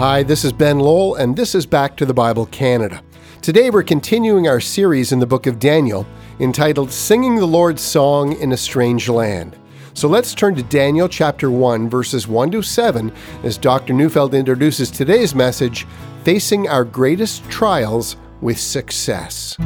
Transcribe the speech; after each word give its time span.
Hi, 0.00 0.22
this 0.22 0.46
is 0.46 0.52
Ben 0.54 0.78
Lowell, 0.78 1.16
and 1.16 1.36
this 1.36 1.54
is 1.54 1.66
Back 1.66 1.94
to 1.98 2.06
the 2.06 2.14
Bible 2.14 2.46
Canada. 2.46 3.02
Today 3.42 3.68
we're 3.68 3.82
continuing 3.82 4.48
our 4.48 4.58
series 4.58 5.12
in 5.12 5.18
the 5.18 5.26
book 5.26 5.46
of 5.46 5.58
Daniel 5.58 6.06
entitled 6.38 6.90
Singing 6.90 7.36
the 7.36 7.44
Lord's 7.44 7.82
Song 7.82 8.32
in 8.40 8.52
a 8.52 8.56
Strange 8.56 9.10
Land. 9.10 9.58
So 9.92 10.08
let's 10.08 10.34
turn 10.34 10.54
to 10.54 10.62
Daniel 10.62 11.06
chapter 11.06 11.50
1, 11.50 11.90
verses 11.90 12.26
1 12.26 12.50
to 12.52 12.62
7, 12.62 13.12
as 13.42 13.58
Dr. 13.58 13.92
Neufeld 13.92 14.32
introduces 14.32 14.90
today's 14.90 15.34
message 15.34 15.86
Facing 16.24 16.66
Our 16.66 16.86
Greatest 16.86 17.44
Trials 17.50 18.16
with 18.40 18.58
Success. 18.58 19.58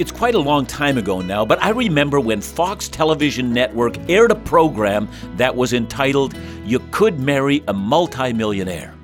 It's 0.00 0.10
quite 0.10 0.34
a 0.34 0.38
long 0.38 0.64
time 0.64 0.96
ago 0.96 1.20
now, 1.20 1.44
but 1.44 1.62
I 1.62 1.68
remember 1.68 2.20
when 2.20 2.40
Fox 2.40 2.88
Television 2.88 3.52
Network 3.52 3.98
aired 4.08 4.30
a 4.30 4.34
program 4.34 5.06
that 5.36 5.54
was 5.54 5.74
entitled 5.74 6.34
You 6.64 6.78
Could 6.90 7.20
Marry 7.20 7.62
a 7.68 7.74
Multimillionaire. 7.74 8.94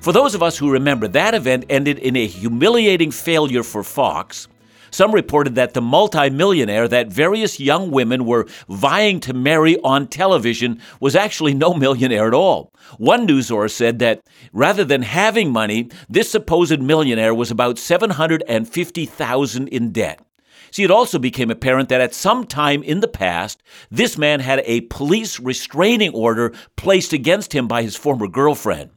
For 0.00 0.12
those 0.12 0.32
of 0.32 0.44
us 0.44 0.56
who 0.56 0.70
remember, 0.70 1.08
that 1.08 1.34
event 1.34 1.64
ended 1.68 1.98
in 1.98 2.14
a 2.14 2.28
humiliating 2.28 3.10
failure 3.10 3.64
for 3.64 3.82
Fox. 3.82 4.46
Some 4.92 5.10
reported 5.10 5.56
that 5.56 5.74
the 5.74 5.82
multimillionaire 5.82 6.86
that 6.86 7.08
various 7.08 7.58
young 7.58 7.90
women 7.90 8.24
were 8.24 8.46
vying 8.68 9.18
to 9.22 9.34
marry 9.34 9.76
on 9.80 10.06
television 10.06 10.80
was 11.00 11.16
actually 11.16 11.54
no 11.54 11.74
millionaire 11.74 12.28
at 12.28 12.32
all. 12.32 12.72
One 12.98 13.26
news 13.26 13.48
source 13.48 13.74
said 13.74 13.98
that 13.98 14.22
rather 14.52 14.84
than 14.84 15.02
having 15.02 15.50
money, 15.50 15.88
this 16.08 16.30
supposed 16.30 16.80
millionaire 16.80 17.34
was 17.34 17.50
about 17.50 17.76
750,000 17.76 19.66
in 19.66 19.90
debt. 19.90 20.20
See, 20.74 20.82
it 20.82 20.90
also 20.90 21.20
became 21.20 21.52
apparent 21.52 21.88
that 21.90 22.00
at 22.00 22.14
some 22.14 22.44
time 22.48 22.82
in 22.82 22.98
the 22.98 23.06
past, 23.06 23.62
this 23.92 24.18
man 24.18 24.40
had 24.40 24.60
a 24.66 24.80
police 24.80 25.38
restraining 25.38 26.12
order 26.12 26.52
placed 26.74 27.12
against 27.12 27.52
him 27.52 27.68
by 27.68 27.82
his 27.82 27.94
former 27.94 28.26
girlfriend. 28.26 28.90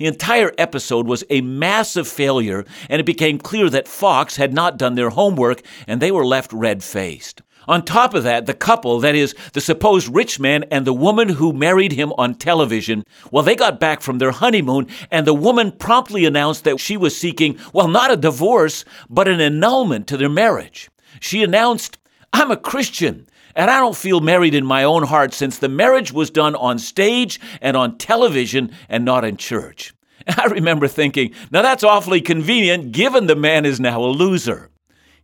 The 0.00 0.06
entire 0.06 0.52
episode 0.58 1.06
was 1.06 1.22
a 1.30 1.40
massive 1.40 2.08
failure, 2.08 2.64
and 2.88 2.98
it 2.98 3.06
became 3.06 3.38
clear 3.38 3.70
that 3.70 3.86
Fox 3.86 4.34
had 4.34 4.52
not 4.52 4.76
done 4.76 4.96
their 4.96 5.10
homework 5.10 5.62
and 5.86 6.02
they 6.02 6.10
were 6.10 6.26
left 6.26 6.52
red 6.52 6.82
faced. 6.82 7.42
On 7.68 7.84
top 7.84 8.14
of 8.14 8.24
that, 8.24 8.46
the 8.46 8.54
couple, 8.54 8.98
that 8.98 9.14
is, 9.14 9.36
the 9.52 9.60
supposed 9.60 10.12
rich 10.12 10.40
man 10.40 10.64
and 10.72 10.84
the 10.84 10.92
woman 10.92 11.28
who 11.28 11.52
married 11.52 11.92
him 11.92 12.12
on 12.18 12.34
television, 12.34 13.04
well, 13.30 13.44
they 13.44 13.54
got 13.54 13.78
back 13.78 14.00
from 14.00 14.18
their 14.18 14.32
honeymoon, 14.32 14.88
and 15.12 15.28
the 15.28 15.34
woman 15.34 15.70
promptly 15.70 16.24
announced 16.24 16.64
that 16.64 16.80
she 16.80 16.96
was 16.96 17.16
seeking, 17.16 17.56
well, 17.72 17.86
not 17.86 18.10
a 18.10 18.16
divorce, 18.16 18.84
but 19.08 19.28
an 19.28 19.40
annulment 19.40 20.08
to 20.08 20.16
their 20.16 20.28
marriage. 20.28 20.90
She 21.20 21.44
announced, 21.44 21.98
I'm 22.32 22.50
a 22.50 22.56
Christian. 22.56 23.28
And 23.54 23.70
I 23.70 23.78
don't 23.78 23.96
feel 23.96 24.20
married 24.20 24.54
in 24.54 24.64
my 24.64 24.84
own 24.84 25.04
heart 25.04 25.34
since 25.34 25.58
the 25.58 25.68
marriage 25.68 26.12
was 26.12 26.30
done 26.30 26.54
on 26.54 26.78
stage 26.78 27.40
and 27.60 27.76
on 27.76 27.98
television 27.98 28.72
and 28.88 29.04
not 29.04 29.24
in 29.24 29.36
church. 29.36 29.92
I 30.26 30.46
remember 30.46 30.88
thinking, 30.88 31.34
now 31.50 31.62
that's 31.62 31.84
awfully 31.84 32.20
convenient 32.20 32.92
given 32.92 33.26
the 33.26 33.36
man 33.36 33.66
is 33.66 33.80
now 33.80 34.02
a 34.02 34.06
loser. 34.06 34.69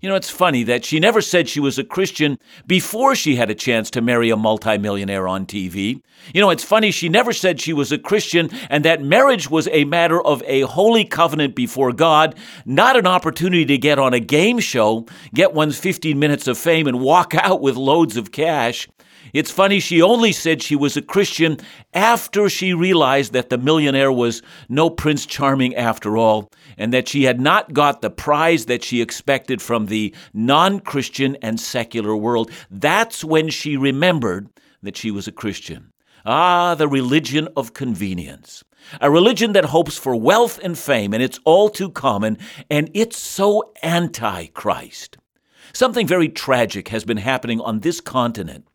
You 0.00 0.11
know, 0.11 0.14
it's 0.14 0.28
funny 0.28 0.62
that 0.64 0.84
she 0.84 1.00
never 1.00 1.22
said 1.22 1.48
she 1.48 1.58
was 1.58 1.78
a 1.78 1.84
Christian 1.84 2.39
before 2.66 3.14
she 3.14 3.36
had 3.36 3.50
a 3.50 3.55
chance 3.55 3.91
to 3.92 4.02
marry 4.02 4.28
a 4.28 4.36
multimillionaire 4.36 5.27
on 5.27 5.47
TV. 5.47 6.02
You 6.34 6.41
know, 6.42 6.50
it's 6.50 6.64
funny 6.64 6.91
she 6.91 7.08
never 7.08 7.33
said 7.33 7.61
she 7.61 7.72
was 7.72 7.92
a 7.92 7.98
Christian 7.98 8.50
and 8.69 8.84
that 8.84 9.00
marriage 9.00 9.50
was 9.50 9.69
a 9.72 9.84
matter 9.84 10.20
of 10.20 10.42
a 10.47 10.62
holy 10.62 11.05
covenant 11.05 11.55
before 11.55 11.92
God, 11.92 12.34
not 12.67 12.97
an 12.97 13.06
opportunity 13.06 13.64
to 13.64 13.78
get 13.78 13.98
on 13.98 14.12
a 14.12 14.20
game 14.20 14.58
show, 14.58 15.06
get 15.33 15.55
one's 15.55 15.78
15 15.78 16.19
minutes 16.19 16.47
of 16.47 16.58
fame, 16.58 16.86
and 16.86 17.00
walk 17.00 17.34
out 17.34 17.62
with 17.62 17.77
loads 17.77 18.19
of 18.19 18.33
cash. 18.33 18.89
It's 19.32 19.50
funny, 19.50 19.80
she 19.80 20.00
only 20.00 20.32
said 20.32 20.62
she 20.62 20.77
was 20.77 20.96
a 20.96 21.02
Christian 21.02 21.58
after 21.92 22.48
she 22.48 22.74
realized 22.74 23.33
that 23.33 23.50
the 23.50 23.58
millionaire 23.58 24.12
was 24.12 24.42
no 24.68 24.91
Prince 24.91 25.27
Charming 25.27 25.74
after 25.74 26.16
all, 26.16 26.50
and 26.78 26.92
that 26.92 27.08
she 27.08 27.24
had 27.24 27.41
not 27.41 27.72
got 27.72 28.00
the 28.00 28.10
prize 28.10 28.66
that 28.66 28.84
she 28.84 29.00
expected 29.00 29.61
from 29.61 29.86
the 29.86 30.14
non 30.33 30.80
Christian 30.80 31.36
and 31.42 31.58
secular 31.58 32.17
world. 32.17 32.51
That's 32.70 33.24
when 33.24 33.48
she 33.48 33.77
remembered 33.77 34.48
that 34.83 34.96
she 34.96 35.11
was 35.11 35.27
a 35.27 35.33
Christian. 35.33 35.92
Ah, 36.24 36.74
the 36.74 36.89
religion 36.89 37.48
of 37.56 37.72
convenience. 37.72 38.64
A 39.01 39.11
religion 39.11 39.52
that 39.52 39.67
hopes 39.67 39.96
for 39.96 40.14
wealth 40.14 40.58
and 40.62 40.78
fame, 40.78 41.12
and 41.12 41.22
it's 41.22 41.40
all 41.45 41.68
too 41.68 41.90
common, 41.90 42.39
and 42.70 42.90
it's 42.95 43.18
so 43.18 43.72
anti 43.83 44.46
Christ. 44.46 45.18
Something 45.72 46.06
very 46.06 46.28
tragic 46.28 46.89
has 46.89 47.05
been 47.05 47.17
happening 47.17 47.61
on 47.61 47.80
this 47.80 48.01
continent. 48.01 48.67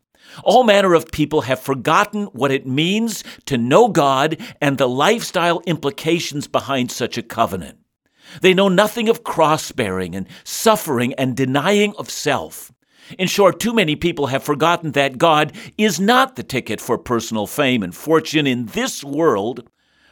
All 0.44 0.64
manner 0.64 0.94
of 0.94 1.12
people 1.12 1.42
have 1.42 1.60
forgotten 1.60 2.24
what 2.26 2.50
it 2.50 2.66
means 2.66 3.24
to 3.46 3.58
know 3.58 3.88
God 3.88 4.38
and 4.60 4.78
the 4.78 4.88
lifestyle 4.88 5.60
implications 5.66 6.46
behind 6.46 6.90
such 6.90 7.18
a 7.18 7.22
covenant. 7.22 7.78
They 8.40 8.54
know 8.54 8.68
nothing 8.68 9.08
of 9.08 9.24
cross 9.24 9.72
bearing 9.72 10.14
and 10.14 10.26
suffering 10.44 11.12
and 11.14 11.36
denying 11.36 11.94
of 11.96 12.10
self. 12.10 12.72
In 13.18 13.28
short, 13.28 13.60
too 13.60 13.74
many 13.74 13.96
people 13.96 14.28
have 14.28 14.42
forgotten 14.42 14.92
that 14.92 15.18
God 15.18 15.52
is 15.76 16.00
not 16.00 16.36
the 16.36 16.42
ticket 16.42 16.80
for 16.80 16.96
personal 16.96 17.46
fame 17.46 17.82
and 17.82 17.94
fortune 17.94 18.46
in 18.46 18.66
this 18.66 19.04
world. 19.04 19.68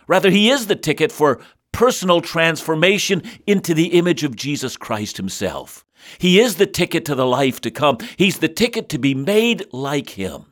Rather, 0.06 0.30
He 0.30 0.50
is 0.50 0.66
the 0.66 0.76
ticket 0.76 1.12
for 1.12 1.40
personal 1.72 2.20
transformation 2.20 3.22
into 3.46 3.74
the 3.74 3.98
image 3.98 4.24
of 4.24 4.36
Jesus 4.36 4.76
Christ 4.76 5.16
Himself. 5.16 5.84
He 6.18 6.40
is 6.40 6.56
the 6.56 6.66
ticket 6.66 7.04
to 7.06 7.14
the 7.14 7.26
life 7.26 7.60
to 7.62 7.70
come. 7.70 7.98
He's 8.16 8.38
the 8.38 8.48
ticket 8.48 8.88
to 8.90 8.98
be 8.98 9.14
made 9.14 9.66
like 9.72 10.10
Him. 10.10 10.46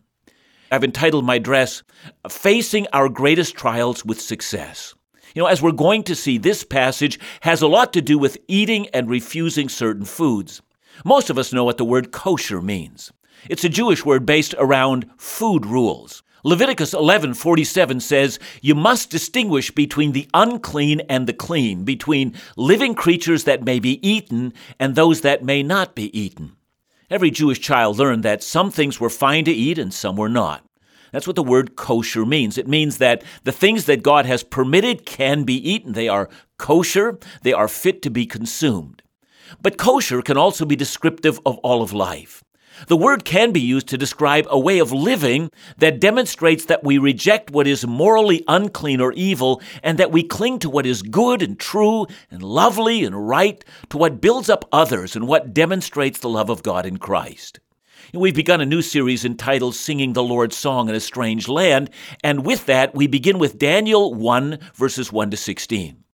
I've 0.70 0.84
entitled 0.84 1.24
my 1.24 1.36
address, 1.36 1.82
Facing 2.28 2.86
Our 2.92 3.08
Greatest 3.08 3.54
Trials 3.54 4.04
with 4.04 4.20
Success. 4.20 4.94
You 5.34 5.42
know, 5.42 5.48
as 5.48 5.62
we're 5.62 5.72
going 5.72 6.02
to 6.04 6.14
see, 6.14 6.38
this 6.38 6.64
passage 6.64 7.18
has 7.40 7.62
a 7.62 7.68
lot 7.68 7.92
to 7.94 8.02
do 8.02 8.18
with 8.18 8.38
eating 8.48 8.88
and 8.88 9.08
refusing 9.08 9.68
certain 9.68 10.04
foods. 10.04 10.62
Most 11.04 11.30
of 11.30 11.38
us 11.38 11.52
know 11.52 11.64
what 11.64 11.78
the 11.78 11.84
word 11.84 12.12
kosher 12.12 12.60
means. 12.60 13.12
It's 13.48 13.64
a 13.64 13.68
Jewish 13.68 14.04
word 14.04 14.26
based 14.26 14.54
around 14.58 15.08
food 15.16 15.64
rules. 15.64 16.22
Leviticus 16.44 16.94
11:47 16.94 18.00
says, 18.00 18.38
"You 18.62 18.74
must 18.74 19.10
distinguish 19.10 19.70
between 19.72 20.12
the 20.12 20.28
unclean 20.32 21.00
and 21.08 21.26
the 21.26 21.32
clean, 21.32 21.84
between 21.84 22.34
living 22.56 22.94
creatures 22.94 23.44
that 23.44 23.64
may 23.64 23.80
be 23.80 23.98
eaten 24.08 24.52
and 24.78 24.94
those 24.94 25.22
that 25.22 25.44
may 25.44 25.62
not 25.62 25.94
be 25.94 26.16
eaten." 26.18 26.52
Every 27.10 27.30
Jewish 27.30 27.60
child 27.60 27.98
learned 27.98 28.22
that 28.22 28.42
some 28.42 28.70
things 28.70 29.00
were 29.00 29.10
fine 29.10 29.44
to 29.46 29.52
eat 29.52 29.78
and 29.78 29.92
some 29.92 30.16
were 30.16 30.28
not. 30.28 30.64
That's 31.10 31.26
what 31.26 31.36
the 31.36 31.42
word 31.42 31.74
kosher 31.74 32.26
means. 32.26 32.58
It 32.58 32.68
means 32.68 32.98
that 32.98 33.22
the 33.44 33.52
things 33.52 33.86
that 33.86 34.02
God 34.02 34.26
has 34.26 34.42
permitted 34.42 35.06
can 35.06 35.44
be 35.44 35.56
eaten. 35.56 35.92
They 35.92 36.08
are 36.08 36.28
kosher, 36.58 37.18
they 37.42 37.52
are 37.52 37.68
fit 37.68 38.02
to 38.02 38.10
be 38.10 38.26
consumed. 38.26 39.02
But 39.62 39.78
kosher 39.78 40.20
can 40.20 40.36
also 40.36 40.66
be 40.66 40.76
descriptive 40.76 41.40
of 41.46 41.56
all 41.58 41.82
of 41.82 41.94
life. 41.94 42.44
The 42.86 42.96
word 42.96 43.24
can 43.24 43.52
be 43.52 43.60
used 43.60 43.88
to 43.88 43.98
describe 43.98 44.46
a 44.48 44.58
way 44.58 44.78
of 44.78 44.92
living 44.92 45.50
that 45.78 46.00
demonstrates 46.00 46.66
that 46.66 46.84
we 46.84 46.98
reject 46.98 47.50
what 47.50 47.66
is 47.66 47.86
morally 47.86 48.44
unclean 48.46 49.00
or 49.00 49.12
evil 49.12 49.60
and 49.82 49.98
that 49.98 50.12
we 50.12 50.22
cling 50.22 50.58
to 50.60 50.70
what 50.70 50.86
is 50.86 51.02
good 51.02 51.42
and 51.42 51.58
true 51.58 52.06
and 52.30 52.42
lovely 52.42 53.04
and 53.04 53.28
right, 53.28 53.64
to 53.90 53.98
what 53.98 54.20
builds 54.20 54.48
up 54.48 54.64
others 54.72 55.16
and 55.16 55.26
what 55.26 55.52
demonstrates 55.52 56.20
the 56.20 56.28
love 56.28 56.50
of 56.50 56.62
God 56.62 56.86
in 56.86 56.98
Christ. 56.98 57.60
We've 58.14 58.34
begun 58.34 58.60
a 58.60 58.66
new 58.66 58.80
series 58.80 59.24
entitled 59.24 59.74
Singing 59.74 60.14
the 60.14 60.22
Lord's 60.22 60.56
Song 60.56 60.88
in 60.88 60.94
a 60.94 61.00
Strange 61.00 61.46
Land, 61.46 61.90
and 62.24 62.46
with 62.46 62.64
that, 62.66 62.94
we 62.94 63.06
begin 63.06 63.38
with 63.38 63.58
Daniel 63.58 64.14
1, 64.14 64.58
verses 64.74 65.12
1 65.12 65.30
to 65.32 65.36
16. 65.36 66.04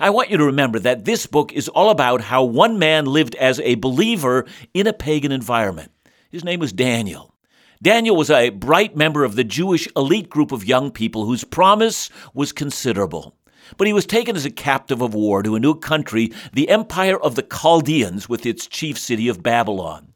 I 0.00 0.10
want 0.10 0.30
you 0.30 0.36
to 0.38 0.44
remember 0.44 0.80
that 0.80 1.04
this 1.04 1.26
book 1.26 1.52
is 1.52 1.68
all 1.68 1.90
about 1.90 2.22
how 2.22 2.42
one 2.42 2.80
man 2.80 3.04
lived 3.04 3.36
as 3.36 3.60
a 3.60 3.76
believer 3.76 4.46
in 4.72 4.88
a 4.88 4.92
pagan 4.92 5.30
environment. 5.30 5.92
His 6.34 6.42
name 6.42 6.58
was 6.58 6.72
Daniel. 6.72 7.32
Daniel 7.80 8.16
was 8.16 8.28
a 8.28 8.50
bright 8.50 8.96
member 8.96 9.22
of 9.22 9.36
the 9.36 9.44
Jewish 9.44 9.86
elite 9.94 10.28
group 10.28 10.50
of 10.50 10.64
young 10.64 10.90
people 10.90 11.26
whose 11.26 11.44
promise 11.44 12.10
was 12.34 12.50
considerable. 12.50 13.36
But 13.76 13.86
he 13.86 13.92
was 13.92 14.04
taken 14.04 14.34
as 14.34 14.44
a 14.44 14.50
captive 14.50 15.00
of 15.00 15.14
war 15.14 15.44
to 15.44 15.54
a 15.54 15.60
new 15.60 15.76
country, 15.76 16.32
the 16.52 16.70
empire 16.70 17.16
of 17.16 17.36
the 17.36 17.44
Chaldeans, 17.44 18.28
with 18.28 18.46
its 18.46 18.66
chief 18.66 18.98
city 18.98 19.28
of 19.28 19.44
Babylon. 19.44 20.12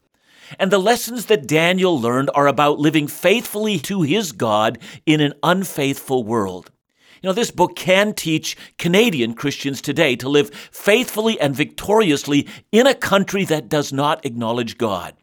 And 0.59 0.73
the 0.73 0.81
lessons 0.81 1.27
that 1.27 1.47
Daniel 1.47 2.01
learned 2.01 2.31
are 2.35 2.49
about 2.49 2.81
living 2.81 3.07
faithfully 3.07 3.79
to 3.79 4.03
his 4.03 4.33
God 4.33 4.81
in 5.07 5.21
an 5.21 5.35
unfaithful 5.45 6.25
world. 6.25 6.73
You 7.23 7.29
know, 7.29 7.33
this 7.33 7.53
book 7.53 7.77
can 7.77 8.13
teach 8.13 8.57
Canadian 8.77 9.35
Christians 9.35 9.81
today 9.81 10.17
to 10.17 10.29
live 10.29 10.51
faithfully 10.73 11.39
and 11.41 11.55
victoriously 11.55 12.49
in 12.73 12.89
a 12.89 12.95
country 12.95 13.45
that 13.45 13.69
does 13.69 13.93
not 13.93 14.27
acknowledge 14.27 14.79
God. 14.79 15.15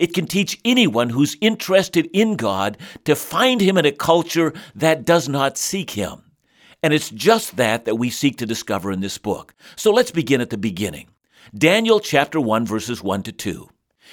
It 0.00 0.14
can 0.14 0.26
teach 0.26 0.58
anyone 0.64 1.10
who's 1.10 1.36
interested 1.42 2.08
in 2.14 2.36
God 2.36 2.78
to 3.04 3.14
find 3.14 3.60
Him 3.60 3.76
in 3.76 3.84
a 3.84 3.92
culture 3.92 4.54
that 4.74 5.04
does 5.04 5.28
not 5.28 5.58
seek 5.58 5.90
Him. 5.90 6.22
And 6.82 6.94
it's 6.94 7.10
just 7.10 7.56
that 7.56 7.84
that 7.84 7.96
we 7.96 8.08
seek 8.08 8.38
to 8.38 8.46
discover 8.46 8.90
in 8.90 9.00
this 9.00 9.18
book. 9.18 9.54
So 9.76 9.92
let's 9.92 10.10
begin 10.10 10.40
at 10.40 10.48
the 10.48 10.56
beginning. 10.56 11.08
Daniel 11.54 12.00
chapter 12.00 12.40
1, 12.40 12.64
verses 12.64 13.02
1 13.02 13.24
to 13.24 13.32
2. 13.32 13.68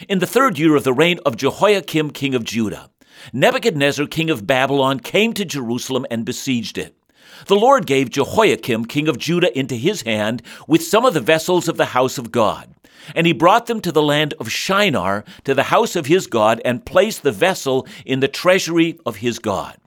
In 0.10 0.20
the 0.20 0.28
third 0.28 0.60
year 0.60 0.76
of 0.76 0.84
the 0.84 0.92
reign 0.92 1.20
of 1.26 1.38
Jehoiakim, 1.38 2.12
king 2.12 2.36
of 2.36 2.44
Judah, 2.44 2.90
Nebuchadnezzar, 3.32 4.08
king 4.08 4.30
of 4.30 4.46
Babylon, 4.46 5.00
came 5.00 5.32
to 5.34 5.46
Jerusalem 5.46 6.06
and 6.12 6.26
besieged 6.26 6.78
it. 6.78 6.98
The 7.46 7.56
Lord 7.56 7.86
gave 7.86 8.10
Jehoiakim, 8.10 8.86
king 8.86 9.08
of 9.08 9.18
Judah, 9.18 9.58
into 9.58 9.76
his 9.76 10.02
hand 10.02 10.42
with 10.68 10.84
some 10.84 11.06
of 11.06 11.14
the 11.14 11.22
vessels 11.22 11.70
of 11.70 11.78
the 11.78 11.86
house 11.86 12.18
of 12.18 12.32
God. 12.32 12.74
And 13.16 13.28
he 13.28 13.34
brought 13.34 13.66
them 13.66 13.82
to 13.82 13.92
the 13.92 14.02
land 14.02 14.34
of 14.40 14.52
Shinar, 14.52 15.24
to 15.44 15.54
the 15.54 15.64
house 15.64 15.96
of 15.96 16.06
his 16.06 16.28
God, 16.28 16.62
and 16.66 16.86
placed 16.86 17.24
the 17.24 17.32
vessel 17.32 17.88
in 18.06 18.20
the 18.20 18.28
treasury 18.28 19.00
of 19.06 19.18
his 19.18 19.40
God. 19.40 19.78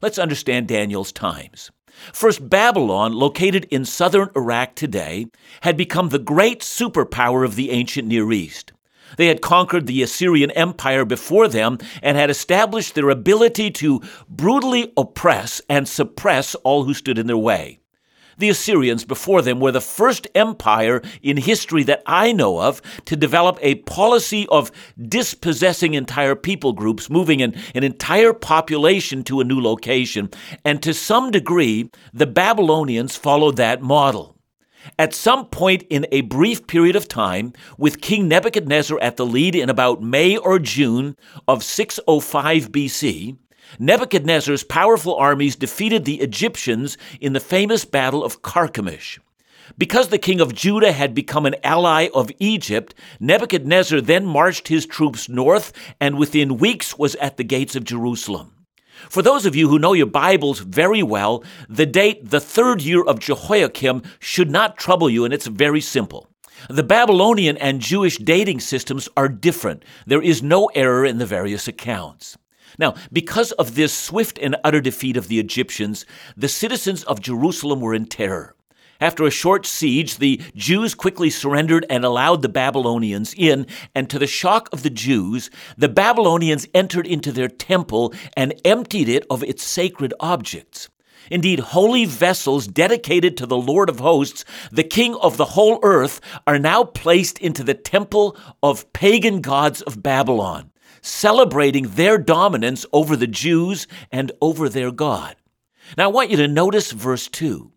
Let's 0.00 0.18
understand 0.18 0.68
Daniel's 0.68 1.12
times. 1.12 1.70
First, 2.12 2.48
Babylon, 2.48 3.12
located 3.12 3.66
in 3.70 3.84
southern 3.84 4.30
Iraq 4.34 4.74
today, 4.74 5.26
had 5.60 5.76
become 5.76 6.08
the 6.08 6.18
great 6.18 6.60
superpower 6.60 7.44
of 7.44 7.54
the 7.54 7.70
ancient 7.70 8.08
Near 8.08 8.32
East. 8.32 8.72
They 9.16 9.26
had 9.26 9.42
conquered 9.42 9.86
the 9.86 10.02
Assyrian 10.02 10.50
Empire 10.52 11.04
before 11.04 11.46
them 11.46 11.78
and 12.02 12.16
had 12.16 12.30
established 12.30 12.94
their 12.94 13.10
ability 13.10 13.70
to 13.72 14.00
brutally 14.28 14.92
oppress 14.96 15.60
and 15.68 15.86
suppress 15.86 16.54
all 16.56 16.84
who 16.84 16.94
stood 16.94 17.18
in 17.18 17.26
their 17.26 17.36
way. 17.36 17.78
The 18.38 18.48
Assyrians 18.48 19.04
before 19.04 19.42
them 19.42 19.60
were 19.60 19.72
the 19.72 19.80
first 19.80 20.26
empire 20.34 21.02
in 21.22 21.36
history 21.36 21.82
that 21.84 22.02
I 22.06 22.32
know 22.32 22.60
of 22.60 22.80
to 23.06 23.16
develop 23.16 23.58
a 23.60 23.76
policy 23.76 24.46
of 24.48 24.72
dispossessing 25.00 25.94
entire 25.94 26.34
people 26.34 26.72
groups, 26.72 27.10
moving 27.10 27.42
an, 27.42 27.54
an 27.74 27.84
entire 27.84 28.32
population 28.32 29.22
to 29.24 29.40
a 29.40 29.44
new 29.44 29.60
location. 29.60 30.30
And 30.64 30.82
to 30.82 30.94
some 30.94 31.30
degree, 31.30 31.90
the 32.12 32.26
Babylonians 32.26 33.16
followed 33.16 33.56
that 33.56 33.82
model. 33.82 34.36
At 34.98 35.14
some 35.14 35.46
point 35.46 35.84
in 35.90 36.06
a 36.10 36.22
brief 36.22 36.66
period 36.66 36.96
of 36.96 37.06
time, 37.06 37.52
with 37.78 38.00
King 38.00 38.28
Nebuchadnezzar 38.28 38.98
at 39.00 39.16
the 39.16 39.26
lead 39.26 39.54
in 39.54 39.70
about 39.70 40.02
May 40.02 40.36
or 40.36 40.58
June 40.58 41.16
of 41.46 41.62
605 41.62 42.72
BC, 42.72 43.36
Nebuchadnezzar's 43.78 44.64
powerful 44.64 45.14
armies 45.16 45.56
defeated 45.56 46.04
the 46.04 46.20
Egyptians 46.20 46.98
in 47.20 47.32
the 47.32 47.40
famous 47.40 47.84
Battle 47.84 48.24
of 48.24 48.42
Carchemish. 48.42 49.18
Because 49.78 50.08
the 50.08 50.18
king 50.18 50.40
of 50.40 50.54
Judah 50.54 50.92
had 50.92 51.14
become 51.14 51.46
an 51.46 51.56
ally 51.64 52.08
of 52.14 52.30
Egypt, 52.38 52.94
Nebuchadnezzar 53.20 54.00
then 54.00 54.26
marched 54.26 54.68
his 54.68 54.86
troops 54.86 55.28
north 55.28 55.72
and 56.00 56.18
within 56.18 56.58
weeks 56.58 56.98
was 56.98 57.14
at 57.16 57.36
the 57.36 57.44
gates 57.44 57.76
of 57.76 57.84
Jerusalem. 57.84 58.52
For 59.08 59.22
those 59.22 59.46
of 59.46 59.56
you 59.56 59.68
who 59.68 59.78
know 59.78 59.94
your 59.94 60.06
Bibles 60.06 60.60
very 60.60 61.02
well, 61.02 61.42
the 61.68 61.86
date, 61.86 62.30
the 62.30 62.40
third 62.40 62.82
year 62.82 63.02
of 63.02 63.18
Jehoiakim, 63.18 64.02
should 64.20 64.50
not 64.50 64.76
trouble 64.76 65.08
you, 65.08 65.24
and 65.24 65.32
it's 65.32 65.46
very 65.46 65.80
simple. 65.80 66.28
The 66.68 66.84
Babylonian 66.84 67.56
and 67.56 67.80
Jewish 67.80 68.18
dating 68.18 68.60
systems 68.60 69.08
are 69.16 69.28
different. 69.28 69.84
There 70.06 70.22
is 70.22 70.42
no 70.42 70.66
error 70.74 71.04
in 71.04 71.18
the 71.18 71.26
various 71.26 71.66
accounts. 71.66 72.36
Now, 72.78 72.94
because 73.12 73.52
of 73.52 73.74
this 73.74 73.92
swift 73.92 74.38
and 74.38 74.56
utter 74.64 74.80
defeat 74.80 75.16
of 75.16 75.28
the 75.28 75.38
Egyptians, 75.38 76.06
the 76.36 76.48
citizens 76.48 77.04
of 77.04 77.20
Jerusalem 77.20 77.80
were 77.80 77.94
in 77.94 78.06
terror. 78.06 78.54
After 79.00 79.24
a 79.24 79.32
short 79.32 79.66
siege, 79.66 80.18
the 80.18 80.40
Jews 80.54 80.94
quickly 80.94 81.28
surrendered 81.28 81.84
and 81.90 82.04
allowed 82.04 82.40
the 82.40 82.48
Babylonians 82.48 83.34
in, 83.36 83.66
and 83.96 84.08
to 84.08 84.18
the 84.18 84.28
shock 84.28 84.68
of 84.72 84.84
the 84.84 84.90
Jews, 84.90 85.50
the 85.76 85.88
Babylonians 85.88 86.68
entered 86.72 87.06
into 87.06 87.32
their 87.32 87.48
temple 87.48 88.14
and 88.36 88.54
emptied 88.64 89.08
it 89.08 89.26
of 89.28 89.42
its 89.42 89.64
sacred 89.64 90.14
objects. 90.20 90.88
Indeed, 91.30 91.60
holy 91.60 92.04
vessels 92.04 92.66
dedicated 92.68 93.36
to 93.36 93.46
the 93.46 93.56
Lord 93.56 93.88
of 93.88 94.00
hosts, 94.00 94.44
the 94.70 94.84
King 94.84 95.16
of 95.16 95.36
the 95.36 95.46
whole 95.46 95.80
earth, 95.82 96.20
are 96.46 96.58
now 96.58 96.84
placed 96.84 97.38
into 97.38 97.64
the 97.64 97.74
temple 97.74 98.36
of 98.62 98.92
pagan 98.92 99.40
gods 99.40 99.82
of 99.82 100.02
Babylon 100.02 100.71
celebrating 101.02 101.88
their 101.88 102.16
dominance 102.16 102.86
over 102.92 103.16
the 103.16 103.26
Jews 103.26 103.86
and 104.10 104.32
over 104.40 104.68
their 104.68 104.90
God. 104.90 105.36
Now, 105.98 106.04
I 106.04 106.12
want 106.12 106.30
you 106.30 106.38
to 106.38 106.48
notice 106.48 106.92
verse 106.92 107.28
2. 107.28 107.70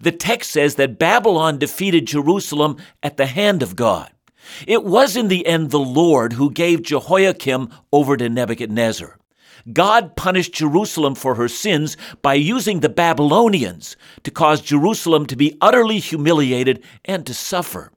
The 0.00 0.12
text 0.12 0.50
says 0.50 0.74
that 0.74 0.98
Babylon 0.98 1.58
defeated 1.58 2.06
Jerusalem 2.06 2.76
at 3.02 3.16
the 3.16 3.26
hand 3.26 3.62
of 3.62 3.76
God. 3.76 4.10
It 4.66 4.84
was 4.84 5.16
in 5.16 5.28
the 5.28 5.46
end 5.46 5.70
the 5.70 5.78
Lord 5.78 6.32
who 6.32 6.50
gave 6.50 6.82
Jehoiakim 6.82 7.70
over 7.92 8.16
to 8.16 8.28
Nebuchadnezzar. 8.28 9.18
God 9.72 10.16
punished 10.16 10.54
Jerusalem 10.54 11.14
for 11.14 11.36
her 11.36 11.46
sins 11.46 11.96
by 12.20 12.34
using 12.34 12.80
the 12.80 12.88
Babylonians 12.88 13.96
to 14.24 14.32
cause 14.32 14.60
Jerusalem 14.60 15.26
to 15.26 15.36
be 15.36 15.56
utterly 15.60 16.00
humiliated 16.00 16.82
and 17.04 17.24
to 17.26 17.34
suffer. 17.34 17.91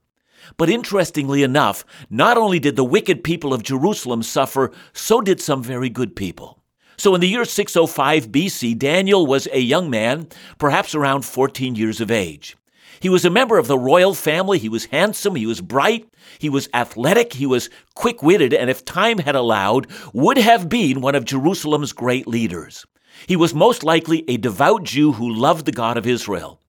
But 0.56 0.70
interestingly 0.70 1.42
enough, 1.42 1.84
not 2.10 2.36
only 2.36 2.58
did 2.58 2.76
the 2.76 2.84
wicked 2.84 3.24
people 3.24 3.52
of 3.52 3.62
Jerusalem 3.62 4.22
suffer, 4.22 4.72
so 4.92 5.20
did 5.20 5.40
some 5.40 5.62
very 5.62 5.88
good 5.88 6.16
people. 6.16 6.62
So 6.96 7.14
in 7.14 7.20
the 7.20 7.28
year 7.28 7.44
605 7.44 8.28
BC, 8.28 8.78
Daniel 8.78 9.26
was 9.26 9.48
a 9.52 9.60
young 9.60 9.90
man, 9.90 10.28
perhaps 10.58 10.94
around 10.94 11.24
14 11.24 11.74
years 11.74 12.00
of 12.00 12.10
age. 12.10 12.56
He 13.00 13.08
was 13.10 13.24
a 13.24 13.30
member 13.30 13.58
of 13.58 13.66
the 13.66 13.78
royal 13.78 14.14
family. 14.14 14.58
He 14.58 14.70
was 14.70 14.86
handsome. 14.86 15.34
He 15.34 15.46
was 15.46 15.60
bright. 15.60 16.08
He 16.38 16.48
was 16.48 16.68
athletic. 16.72 17.34
He 17.34 17.46
was 17.46 17.68
quick 17.94 18.22
witted, 18.22 18.54
and 18.54 18.70
if 18.70 18.84
time 18.84 19.18
had 19.18 19.34
allowed, 19.34 19.88
would 20.14 20.38
have 20.38 20.68
been 20.68 21.02
one 21.02 21.14
of 21.14 21.26
Jerusalem's 21.26 21.92
great 21.92 22.26
leaders. 22.26 22.86
He 23.26 23.36
was 23.36 23.54
most 23.54 23.84
likely 23.84 24.24
a 24.28 24.36
devout 24.36 24.84
Jew 24.84 25.12
who 25.12 25.32
loved 25.32 25.66
the 25.66 25.72
God 25.72 25.96
of 25.96 26.06
Israel. 26.06 26.60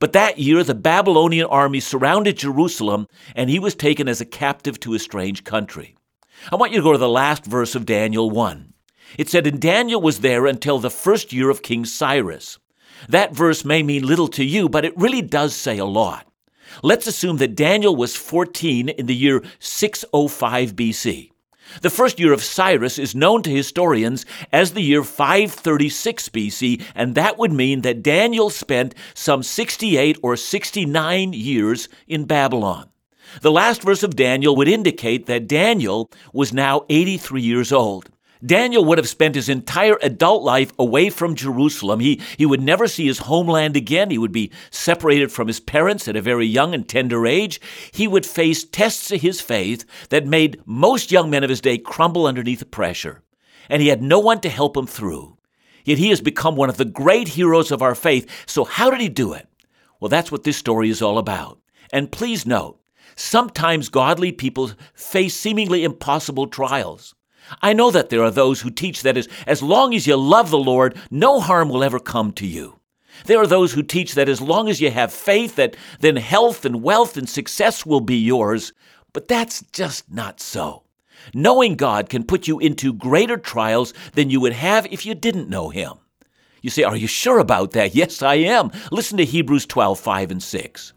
But 0.00 0.14
that 0.14 0.38
year, 0.38 0.64
the 0.64 0.74
Babylonian 0.74 1.46
army 1.46 1.78
surrounded 1.78 2.38
Jerusalem, 2.38 3.06
and 3.36 3.50
he 3.50 3.58
was 3.58 3.74
taken 3.74 4.08
as 4.08 4.20
a 4.20 4.24
captive 4.24 4.80
to 4.80 4.94
a 4.94 4.98
strange 4.98 5.44
country. 5.44 5.94
I 6.50 6.56
want 6.56 6.72
you 6.72 6.78
to 6.78 6.82
go 6.82 6.92
to 6.92 6.98
the 6.98 7.08
last 7.08 7.44
verse 7.44 7.74
of 7.74 7.84
Daniel 7.84 8.30
1. 8.30 8.72
It 9.18 9.28
said, 9.28 9.46
And 9.46 9.60
Daniel 9.60 10.00
was 10.00 10.20
there 10.20 10.46
until 10.46 10.78
the 10.78 10.90
first 10.90 11.34
year 11.34 11.50
of 11.50 11.62
King 11.62 11.84
Cyrus. 11.84 12.58
That 13.08 13.34
verse 13.34 13.64
may 13.64 13.82
mean 13.82 14.06
little 14.06 14.28
to 14.28 14.44
you, 14.44 14.70
but 14.70 14.86
it 14.86 14.96
really 14.96 15.22
does 15.22 15.54
say 15.54 15.76
a 15.76 15.84
lot. 15.84 16.26
Let's 16.82 17.06
assume 17.06 17.36
that 17.38 17.54
Daniel 17.54 17.94
was 17.94 18.16
14 18.16 18.88
in 18.88 19.06
the 19.06 19.14
year 19.14 19.42
605 19.58 20.76
BC. 20.76 21.30
The 21.82 21.90
first 21.90 22.18
year 22.18 22.32
of 22.32 22.42
Cyrus 22.42 22.98
is 22.98 23.14
known 23.14 23.42
to 23.42 23.50
historians 23.50 24.26
as 24.52 24.72
the 24.72 24.82
year 24.82 25.02
536 25.02 26.28
BC, 26.28 26.82
and 26.94 27.14
that 27.14 27.38
would 27.38 27.52
mean 27.52 27.82
that 27.82 28.02
Daniel 28.02 28.50
spent 28.50 28.94
some 29.14 29.42
68 29.42 30.18
or 30.22 30.36
69 30.36 31.32
years 31.32 31.88
in 32.06 32.24
Babylon. 32.24 32.90
The 33.42 33.52
last 33.52 33.82
verse 33.82 34.02
of 34.02 34.16
Daniel 34.16 34.56
would 34.56 34.68
indicate 34.68 35.26
that 35.26 35.46
Daniel 35.46 36.10
was 36.32 36.52
now 36.52 36.84
83 36.88 37.40
years 37.40 37.72
old. 37.72 38.10
Daniel 38.44 38.84
would 38.84 38.96
have 38.96 39.08
spent 39.08 39.34
his 39.34 39.48
entire 39.48 39.98
adult 40.02 40.42
life 40.42 40.72
away 40.78 41.10
from 41.10 41.34
Jerusalem. 41.34 42.00
He, 42.00 42.20
he 42.38 42.46
would 42.46 42.62
never 42.62 42.88
see 42.88 43.06
his 43.06 43.18
homeland 43.18 43.76
again. 43.76 44.10
He 44.10 44.18
would 44.18 44.32
be 44.32 44.50
separated 44.70 45.30
from 45.30 45.46
his 45.46 45.60
parents 45.60 46.08
at 46.08 46.16
a 46.16 46.22
very 46.22 46.46
young 46.46 46.72
and 46.72 46.88
tender 46.88 47.26
age. 47.26 47.60
He 47.92 48.08
would 48.08 48.24
face 48.24 48.64
tests 48.64 49.10
of 49.10 49.20
his 49.20 49.40
faith 49.40 49.84
that 50.08 50.26
made 50.26 50.60
most 50.64 51.12
young 51.12 51.28
men 51.28 51.44
of 51.44 51.50
his 51.50 51.60
day 51.60 51.76
crumble 51.76 52.26
underneath 52.26 52.60
the 52.60 52.66
pressure. 52.66 53.22
And 53.68 53.82
he 53.82 53.88
had 53.88 54.02
no 54.02 54.18
one 54.18 54.40
to 54.40 54.48
help 54.48 54.76
him 54.76 54.86
through. 54.86 55.36
Yet 55.84 55.98
he 55.98 56.08
has 56.10 56.20
become 56.20 56.56
one 56.56 56.70
of 56.70 56.76
the 56.76 56.84
great 56.84 57.28
heroes 57.28 57.70
of 57.70 57.82
our 57.82 57.94
faith. 57.94 58.28
So, 58.46 58.64
how 58.64 58.90
did 58.90 59.00
he 59.00 59.08
do 59.08 59.32
it? 59.32 59.48
Well, 60.00 60.08
that's 60.08 60.32
what 60.32 60.44
this 60.44 60.56
story 60.56 60.88
is 60.88 61.02
all 61.02 61.18
about. 61.18 61.58
And 61.92 62.10
please 62.12 62.46
note, 62.46 62.80
sometimes 63.16 63.88
godly 63.88 64.32
people 64.32 64.72
face 64.94 65.34
seemingly 65.34 65.84
impossible 65.84 66.46
trials. 66.46 67.14
I 67.62 67.72
know 67.72 67.90
that 67.90 68.08
there 68.10 68.22
are 68.22 68.30
those 68.30 68.60
who 68.60 68.70
teach 68.70 69.02
that 69.02 69.16
as, 69.16 69.28
as 69.46 69.62
long 69.62 69.94
as 69.94 70.06
you 70.06 70.16
love 70.16 70.50
the 70.50 70.58
Lord, 70.58 70.96
no 71.10 71.40
harm 71.40 71.68
will 71.68 71.84
ever 71.84 71.98
come 71.98 72.32
to 72.32 72.46
you. 72.46 72.80
There 73.26 73.40
are 73.40 73.46
those 73.46 73.72
who 73.72 73.82
teach 73.82 74.14
that 74.14 74.28
as 74.28 74.40
long 74.40 74.68
as 74.68 74.80
you 74.80 74.90
have 74.90 75.12
faith, 75.12 75.56
that 75.56 75.76
then 76.00 76.16
health 76.16 76.64
and 76.64 76.82
wealth 76.82 77.16
and 77.16 77.28
success 77.28 77.84
will 77.84 78.00
be 78.00 78.16
yours. 78.16 78.72
But 79.12 79.28
that's 79.28 79.62
just 79.72 80.10
not 80.10 80.40
so. 80.40 80.84
Knowing 81.34 81.74
God 81.74 82.08
can 82.08 82.24
put 82.24 82.48
you 82.48 82.58
into 82.58 82.92
greater 82.92 83.36
trials 83.36 83.92
than 84.14 84.30
you 84.30 84.40
would 84.40 84.54
have 84.54 84.86
if 84.86 85.04
you 85.04 85.14
didn't 85.14 85.50
know 85.50 85.68
Him. 85.68 85.94
You 86.62 86.70
say, 86.70 86.82
Are 86.82 86.96
you 86.96 87.06
sure 87.06 87.38
about 87.38 87.72
that? 87.72 87.94
Yes, 88.00 88.22
I 88.22 88.36
am. 88.36 88.70
Listen 88.90 89.18
to 89.18 89.24
Hebrews 89.24 89.66
12, 89.66 89.98
5 89.98 90.30
and 90.30 90.42
6. 90.42 90.92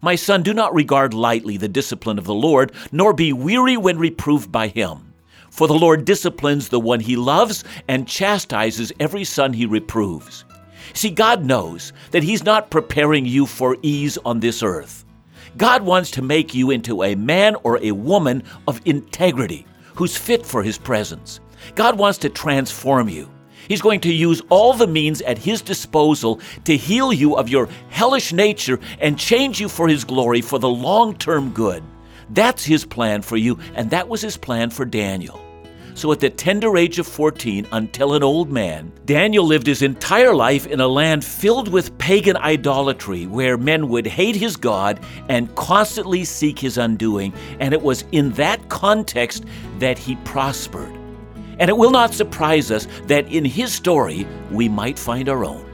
My 0.00 0.14
son, 0.14 0.42
do 0.42 0.54
not 0.54 0.74
regard 0.74 1.14
lightly 1.14 1.56
the 1.56 1.68
discipline 1.68 2.18
of 2.18 2.24
the 2.24 2.34
Lord, 2.34 2.72
nor 2.92 3.12
be 3.12 3.32
weary 3.32 3.76
when 3.76 3.98
reproved 3.98 4.50
by 4.50 4.68
Him. 4.68 5.07
For 5.50 5.66
the 5.66 5.74
Lord 5.74 6.04
disciplines 6.04 6.68
the 6.68 6.80
one 6.80 7.00
he 7.00 7.16
loves 7.16 7.64
and 7.88 8.06
chastises 8.06 8.92
every 9.00 9.24
son 9.24 9.52
he 9.52 9.66
reproves. 9.66 10.44
See, 10.94 11.10
God 11.10 11.44
knows 11.44 11.92
that 12.10 12.22
He's 12.22 12.44
not 12.44 12.70
preparing 12.70 13.26
you 13.26 13.46
for 13.46 13.76
ease 13.82 14.18
on 14.24 14.40
this 14.40 14.62
earth. 14.62 15.04
God 15.56 15.82
wants 15.82 16.10
to 16.12 16.22
make 16.22 16.54
you 16.54 16.70
into 16.70 17.02
a 17.02 17.14
man 17.14 17.56
or 17.62 17.78
a 17.82 17.92
woman 17.92 18.42
of 18.66 18.80
integrity 18.84 19.66
who's 19.94 20.16
fit 20.16 20.46
for 20.46 20.62
His 20.62 20.78
presence. 20.78 21.40
God 21.74 21.98
wants 21.98 22.18
to 22.18 22.28
transform 22.28 23.08
you. 23.08 23.28
He's 23.66 23.82
going 23.82 24.00
to 24.00 24.12
use 24.12 24.40
all 24.48 24.72
the 24.72 24.86
means 24.86 25.20
at 25.22 25.38
His 25.38 25.60
disposal 25.60 26.40
to 26.64 26.76
heal 26.76 27.12
you 27.12 27.36
of 27.36 27.48
your 27.48 27.68
hellish 27.90 28.32
nature 28.32 28.80
and 29.00 29.18
change 29.18 29.60
you 29.60 29.68
for 29.68 29.88
His 29.88 30.04
glory 30.04 30.40
for 30.40 30.58
the 30.58 30.68
long 30.68 31.16
term 31.16 31.50
good. 31.50 31.82
That's 32.30 32.64
His 32.64 32.84
plan 32.84 33.22
for 33.22 33.36
you, 33.36 33.58
and 33.74 33.90
that 33.90 34.08
was 34.08 34.22
His 34.22 34.36
plan 34.36 34.70
for 34.70 34.84
Daniel. 34.84 35.40
So 35.98 36.12
at 36.12 36.20
the 36.20 36.30
tender 36.30 36.76
age 36.76 37.00
of 37.00 37.08
14 37.08 37.66
until 37.72 38.14
an 38.14 38.22
old 38.22 38.52
man, 38.52 38.92
Daniel 39.04 39.44
lived 39.44 39.66
his 39.66 39.82
entire 39.82 40.32
life 40.32 40.64
in 40.64 40.78
a 40.78 40.86
land 40.86 41.24
filled 41.24 41.66
with 41.66 41.98
pagan 41.98 42.36
idolatry 42.36 43.26
where 43.26 43.56
men 43.56 43.88
would 43.88 44.06
hate 44.06 44.36
his 44.36 44.56
God 44.56 45.00
and 45.28 45.52
constantly 45.56 46.24
seek 46.24 46.56
his 46.56 46.78
undoing. 46.78 47.32
And 47.58 47.74
it 47.74 47.82
was 47.82 48.04
in 48.12 48.30
that 48.34 48.68
context 48.68 49.44
that 49.80 49.98
he 49.98 50.14
prospered. 50.24 50.92
And 51.58 51.68
it 51.68 51.76
will 51.76 51.90
not 51.90 52.14
surprise 52.14 52.70
us 52.70 52.86
that 53.06 53.26
in 53.26 53.44
his 53.44 53.72
story 53.72 54.24
we 54.52 54.68
might 54.68 55.00
find 55.00 55.28
our 55.28 55.44
own. 55.44 55.67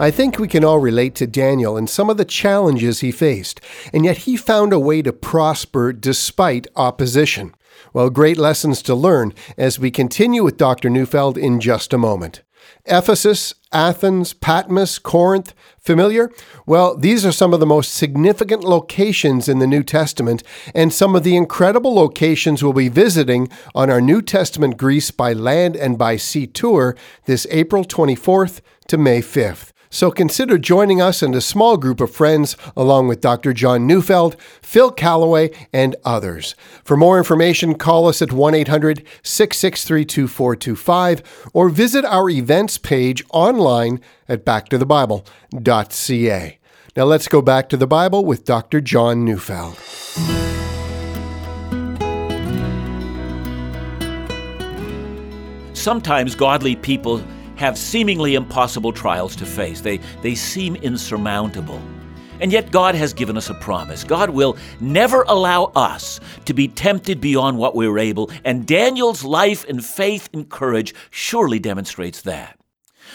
I 0.00 0.10
think 0.10 0.40
we 0.40 0.48
can 0.48 0.64
all 0.64 0.80
relate 0.80 1.14
to 1.16 1.26
Daniel 1.26 1.76
and 1.76 1.88
some 1.88 2.10
of 2.10 2.16
the 2.16 2.24
challenges 2.24 2.98
he 2.98 3.12
faced, 3.12 3.60
and 3.92 4.04
yet 4.04 4.18
he 4.18 4.36
found 4.36 4.72
a 4.72 4.78
way 4.78 5.02
to 5.02 5.12
prosper 5.12 5.92
despite 5.92 6.66
opposition. 6.74 7.54
Well, 7.92 8.10
great 8.10 8.36
lessons 8.36 8.82
to 8.82 8.94
learn 8.96 9.32
as 9.56 9.78
we 9.78 9.92
continue 9.92 10.42
with 10.42 10.56
Dr. 10.56 10.90
Neufeld 10.90 11.38
in 11.38 11.60
just 11.60 11.92
a 11.92 11.98
moment. 11.98 12.42
Ephesus, 12.86 13.54
Athens, 13.72 14.32
Patmos, 14.34 14.98
Corinth, 14.98 15.54
familiar? 15.78 16.28
Well, 16.66 16.96
these 16.96 17.24
are 17.24 17.32
some 17.32 17.54
of 17.54 17.60
the 17.60 17.66
most 17.66 17.94
significant 17.94 18.64
locations 18.64 19.48
in 19.48 19.60
the 19.60 19.66
New 19.66 19.84
Testament 19.84 20.42
and 20.74 20.92
some 20.92 21.14
of 21.14 21.22
the 21.22 21.36
incredible 21.36 21.94
locations 21.94 22.64
we'll 22.64 22.72
be 22.72 22.88
visiting 22.88 23.48
on 23.76 23.90
our 23.90 24.00
New 24.00 24.22
Testament 24.22 24.76
Greece 24.76 25.12
by 25.12 25.32
land 25.32 25.76
and 25.76 25.96
by 25.96 26.16
sea 26.16 26.48
tour 26.48 26.96
this 27.26 27.46
April 27.50 27.84
24th 27.84 28.60
to 28.88 28.98
May 28.98 29.20
5th. 29.20 29.70
So 29.94 30.10
consider 30.10 30.58
joining 30.58 31.00
us 31.00 31.22
and 31.22 31.34
a 31.36 31.40
small 31.40 31.76
group 31.76 32.00
of 32.00 32.10
friends 32.10 32.56
along 32.76 33.06
with 33.06 33.20
Dr. 33.20 33.52
John 33.52 33.86
Neufeld, 33.86 34.34
Phil 34.60 34.90
Callaway, 34.90 35.52
and 35.72 35.94
others. 36.04 36.56
For 36.82 36.96
more 36.96 37.16
information, 37.16 37.76
call 37.76 38.08
us 38.08 38.20
at 38.20 38.32
1 38.32 38.56
800 38.56 39.06
663 39.22 40.04
2425 40.04 41.50
or 41.52 41.68
visit 41.68 42.04
our 42.04 42.28
events 42.28 42.76
page 42.76 43.22
online 43.30 44.00
at 44.28 44.44
backtothebible.ca. 44.44 46.58
Now 46.96 47.04
let's 47.04 47.28
go 47.28 47.40
back 47.40 47.68
to 47.68 47.76
the 47.76 47.86
Bible 47.86 48.24
with 48.24 48.44
Dr. 48.44 48.80
John 48.80 49.24
Neufeld. 49.24 49.78
Sometimes 55.72 56.34
godly 56.34 56.74
people 56.74 57.22
have 57.56 57.78
seemingly 57.78 58.34
impossible 58.34 58.92
trials 58.92 59.36
to 59.36 59.46
face. 59.46 59.80
They, 59.80 59.98
they 60.22 60.34
seem 60.34 60.76
insurmountable. 60.76 61.80
And 62.40 62.52
yet, 62.52 62.72
God 62.72 62.94
has 62.94 63.12
given 63.12 63.36
us 63.36 63.48
a 63.48 63.54
promise. 63.54 64.02
God 64.02 64.30
will 64.30 64.56
never 64.80 65.22
allow 65.28 65.66
us 65.76 66.18
to 66.46 66.52
be 66.52 66.66
tempted 66.66 67.20
beyond 67.20 67.58
what 67.58 67.76
we're 67.76 67.98
able, 67.98 68.30
and 68.44 68.66
Daniel's 68.66 69.24
life 69.24 69.64
and 69.68 69.84
faith 69.84 70.28
and 70.32 70.48
courage 70.48 70.94
surely 71.10 71.58
demonstrates 71.58 72.22
that. 72.22 72.58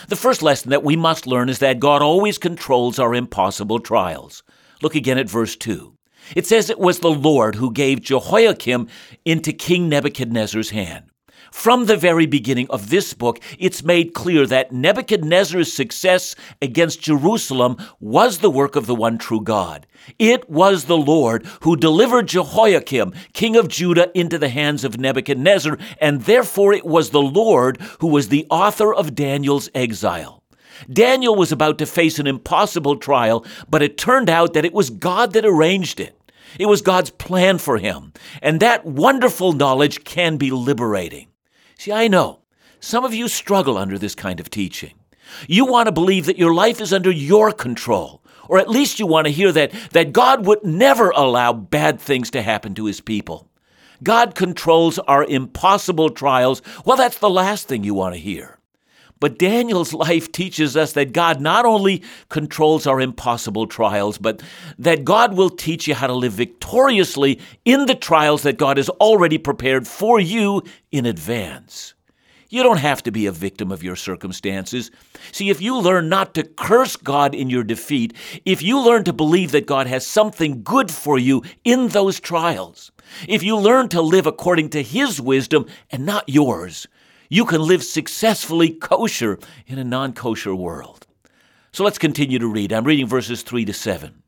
The 0.08 0.16
first 0.16 0.42
lesson 0.42 0.70
that 0.70 0.84
we 0.84 0.96
must 0.96 1.28
learn 1.28 1.50
is 1.50 1.60
that 1.60 1.80
God 1.80 2.02
always 2.02 2.38
controls 2.38 2.98
our 2.98 3.14
impossible 3.14 3.80
trials. 3.80 4.44
Look 4.82 4.96
again 4.96 5.18
at 5.18 5.30
verse 5.30 5.58
2. 5.58 5.94
It 6.36 6.46
says 6.46 6.70
it 6.70 6.80
was 6.80 7.00
the 7.00 7.12
Lord 7.12 7.56
who 7.56 7.72
gave 7.72 8.02
Jehoiakim 8.02 8.88
into 9.26 9.52
King 9.52 9.90
Nebuchadnezzar's 9.90 10.70
hand. 10.70 11.09
From 11.52 11.86
the 11.86 11.98
very 11.98 12.26
beginning 12.26 12.68
of 12.70 12.90
this 12.90 13.14
book, 13.14 13.40
it's 13.58 13.84
made 13.84 14.14
clear 14.14 14.46
that 14.48 14.72
Nebuchadnezzar's 14.72 15.72
success 15.72 16.36
against 16.62 17.02
Jerusalem 17.02 17.78
was 18.00 18.40
the 18.40 18.50
work 18.50 18.76
of 18.76 18.86
the 18.86 18.96
one 18.96 19.18
true 19.18 19.42
God. 19.42 19.88
It 20.18 20.50
was 20.50 20.86
the 20.86 20.98
Lord 20.98 21.46
who 21.62 21.76
delivered 21.76 22.28
Jehoiakim, 22.28 23.14
king 23.34 23.56
of 23.56 23.68
Judah, 23.68 24.12
into 24.18 24.38
the 24.38 24.50
hands 24.50 24.84
of 24.84 25.00
Nebuchadnezzar, 25.00 25.78
and 26.00 26.22
therefore 26.24 26.74
it 26.74 26.86
was 26.86 27.10
the 27.10 27.22
Lord 27.22 27.82
who 28.00 28.08
was 28.08 28.30
the 28.30 28.46
author 28.50 28.94
of 28.94 29.16
Daniel's 29.16 29.70
exile. 29.74 30.44
Daniel 30.92 31.36
was 31.36 31.52
about 31.52 31.78
to 31.80 31.86
face 31.86 32.20
an 32.20 32.28
impossible 32.28 32.96
trial, 32.96 33.46
but 33.70 33.82
it 33.82 33.98
turned 33.98 34.30
out 34.30 34.54
that 34.54 34.66
it 34.66 34.74
was 34.74 34.90
God 34.90 35.34
that 35.34 35.46
arranged 35.46 36.00
it. 36.00 36.16
It 36.58 36.68
was 36.68 36.82
God's 36.82 37.10
plan 37.10 37.58
for 37.58 37.78
him, 37.78 38.14
and 38.42 38.60
that 38.60 38.86
wonderful 38.86 39.54
knowledge 39.54 40.04
can 40.04 40.38
be 40.38 40.52
liberating. 40.52 41.28
See, 41.80 41.94
I 41.94 42.10
know 42.10 42.40
some 42.82 43.06
of 43.06 43.14
you 43.14 43.30
struggle 43.30 43.78
under 43.78 43.98
this 43.98 44.14
kind 44.14 44.42
of 44.42 44.50
teaching. 44.50 44.96
You 45.48 45.66
want 45.66 45.88
to 45.88 45.94
believe 45.94 46.26
that 46.26 46.38
your 46.38 46.54
life 46.54 46.82
is 46.82 46.92
under 46.92 47.10
your 47.10 47.54
control, 47.54 48.22
or 48.50 48.60
at 48.60 48.70
least 48.70 49.00
you 49.00 49.08
want 49.08 49.28
to 49.28 49.32
hear 49.32 49.54
that, 49.54 49.72
that 49.92 50.12
God 50.12 50.46
would 50.46 50.62
never 50.66 51.12
allow 51.12 51.54
bad 51.54 52.02
things 52.02 52.30
to 52.32 52.42
happen 52.42 52.76
to 52.76 52.84
his 52.84 53.00
people. 53.00 53.48
God 54.04 54.36
controls 54.36 55.00
our 55.00 55.24
impossible 55.24 56.10
trials. 56.10 56.62
Well, 56.84 56.98
that's 56.98 57.20
the 57.20 57.30
last 57.30 57.70
thing 57.70 57.86
you 57.86 57.94
want 57.94 58.14
to 58.14 58.20
hear. 58.20 58.59
But 59.20 59.38
Daniel's 59.38 59.94
life 60.08 60.32
teaches 60.32 60.78
us 60.78 60.94
that 60.94 61.14
God 61.14 61.42
not 61.42 61.66
only 61.66 62.04
controls 62.30 62.88
our 62.88 63.02
impossible 63.02 63.68
trials, 63.68 64.18
but 64.18 64.42
that 64.78 65.06
God 65.06 65.36
will 65.36 65.50
teach 65.50 65.88
you 65.88 65.96
how 65.96 66.08
to 66.08 66.14
live 66.14 66.34
victoriously 66.34 67.40
in 67.66 67.86
the 67.86 67.96
trials 67.96 68.44
that 68.44 68.58
God 68.58 68.78
has 68.78 68.90
already 68.90 69.38
prepared 69.38 69.88
for 69.88 70.20
you 70.20 70.64
in 70.92 71.06
advance. 71.06 71.94
You 72.52 72.64
don't 72.64 72.78
have 72.78 73.04
to 73.04 73.12
be 73.12 73.28
a 73.28 73.32
victim 73.32 73.72
of 73.72 73.84
your 73.84 73.96
circumstances. 73.96 74.90
See, 75.32 75.52
if 75.52 75.62
you 75.62 75.78
learn 75.78 76.10
not 76.10 76.34
to 76.34 76.44
curse 76.44 76.96
God 76.96 77.36
in 77.36 77.52
your 77.52 77.64
defeat, 77.64 78.16
if 78.44 78.64
you 78.64 78.80
learn 78.80 79.04
to 79.04 79.14
believe 79.14 79.52
that 79.52 79.68
God 79.68 79.86
has 79.86 80.06
something 80.06 80.64
good 80.64 80.90
for 80.90 81.20
you 81.20 81.44
in 81.64 81.90
those 81.90 82.20
trials, 82.20 82.92
if 83.28 83.44
you 83.44 83.56
learn 83.56 83.88
to 83.90 84.02
live 84.02 84.26
according 84.26 84.70
to 84.72 84.82
His 84.82 85.22
wisdom 85.22 85.68
and 85.92 86.08
not 86.08 86.28
yours, 86.28 86.88
you 87.32 87.46
can 87.46 87.62
live 87.62 87.84
successfully 87.84 88.72
kosher 88.72 89.38
in 89.68 89.78
a 89.78 89.84
non 89.84 90.14
kosher 90.14 90.56
world. 90.56 91.06
So 91.72 91.84
let's 91.84 92.00
continue 92.00 92.40
to 92.40 92.48
read. 92.48 92.74
I'm 92.74 92.86
reading 92.86 93.06
verses 93.06 93.44
3 93.44 93.66
to 93.66 93.74
7. 93.74 94.24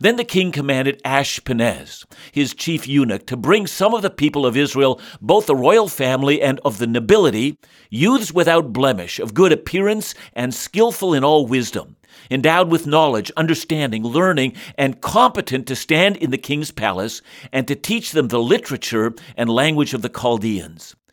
Then 0.00 0.16
the 0.16 0.24
king 0.24 0.50
commanded 0.52 1.02
Ashpenaz, 1.04 2.04
his 2.32 2.54
chief 2.54 2.88
eunuch, 2.88 3.26
to 3.26 3.36
bring 3.36 3.66
some 3.66 3.94
of 3.94 4.00
the 4.00 4.10
people 4.10 4.46
of 4.46 4.56
Israel, 4.56 4.98
both 5.20 5.46
the 5.46 5.56
royal 5.56 5.88
family 5.88 6.40
and 6.40 6.58
of 6.64 6.78
the 6.78 6.86
nobility, 6.86 7.58
youths 7.90 8.32
without 8.32 8.72
blemish, 8.72 9.18
of 9.18 9.34
good 9.34 9.52
appearance, 9.52 10.14
and 10.32 10.54
skillful 10.54 11.12
in 11.12 11.24
all 11.24 11.46
wisdom, 11.46 11.96
endowed 12.30 12.70
with 12.70 12.86
knowledge, 12.86 13.30
understanding, 13.36 14.02
learning, 14.02 14.54
and 14.76 15.02
competent 15.02 15.66
to 15.66 15.76
stand 15.76 16.16
in 16.16 16.30
the 16.30 16.38
king's 16.38 16.70
palace, 16.70 17.20
and 17.52 17.68
to 17.68 17.74
teach 17.74 18.12
them 18.12 18.28
the 18.28 18.40
literature 18.40 19.14
and 19.36 19.50
language 19.50 19.92
of 19.92 20.02
the 20.02 20.10
Chaldeans. 20.10 20.94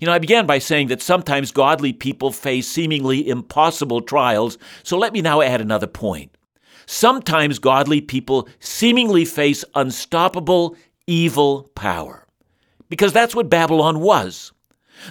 You 0.00 0.06
know, 0.06 0.14
I 0.14 0.18
began 0.18 0.46
by 0.46 0.58
saying 0.58 0.88
that 0.88 1.02
sometimes 1.02 1.52
godly 1.52 1.92
people 1.92 2.32
face 2.32 2.66
seemingly 2.66 3.28
impossible 3.28 4.00
trials, 4.00 4.56
so 4.82 4.96
let 4.96 5.12
me 5.12 5.20
now 5.20 5.42
add 5.42 5.60
another 5.60 5.86
point. 5.86 6.34
Sometimes 6.86 7.58
godly 7.58 8.00
people 8.00 8.48
seemingly 8.60 9.26
face 9.26 9.62
unstoppable 9.74 10.74
evil 11.06 11.70
power. 11.74 12.26
Because 12.88 13.12
that's 13.12 13.34
what 13.34 13.50
Babylon 13.50 14.00
was. 14.00 14.52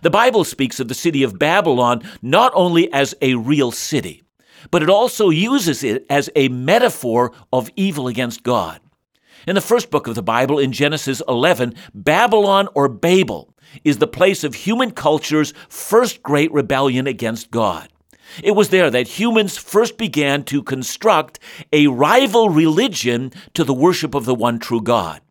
The 0.01 0.09
Bible 0.09 0.43
speaks 0.43 0.79
of 0.79 0.87
the 0.87 0.95
city 0.95 1.21
of 1.21 1.37
Babylon 1.37 2.01
not 2.23 2.51
only 2.55 2.91
as 2.91 3.13
a 3.21 3.35
real 3.35 3.71
city, 3.71 4.23
but 4.71 4.81
it 4.81 4.89
also 4.89 5.29
uses 5.29 5.83
it 5.83 6.05
as 6.09 6.31
a 6.35 6.49
metaphor 6.49 7.31
of 7.53 7.69
evil 7.75 8.07
against 8.07 8.43
God. 8.43 8.81
In 9.47 9.55
the 9.55 9.61
first 9.61 9.89
book 9.89 10.07
of 10.07 10.15
the 10.15 10.23
Bible, 10.23 10.59
in 10.59 10.71
Genesis 10.71 11.21
11, 11.27 11.75
Babylon 11.93 12.67
or 12.73 12.89
Babel 12.89 13.53
is 13.83 13.97
the 13.97 14.07
place 14.07 14.43
of 14.43 14.55
human 14.55 14.91
culture's 14.91 15.53
first 15.67 16.23
great 16.23 16.51
rebellion 16.51 17.07
against 17.07 17.51
God. 17.51 17.89
It 18.43 18.51
was 18.51 18.69
there 18.69 18.91
that 18.91 19.19
humans 19.19 19.57
first 19.57 19.97
began 19.97 20.43
to 20.45 20.61
construct 20.61 21.39
a 21.73 21.87
rival 21.87 22.49
religion 22.49 23.31
to 23.53 23.63
the 23.63 23.73
worship 23.73 24.13
of 24.13 24.25
the 24.25 24.35
one 24.35 24.59
true 24.59 24.81
God. 24.81 25.21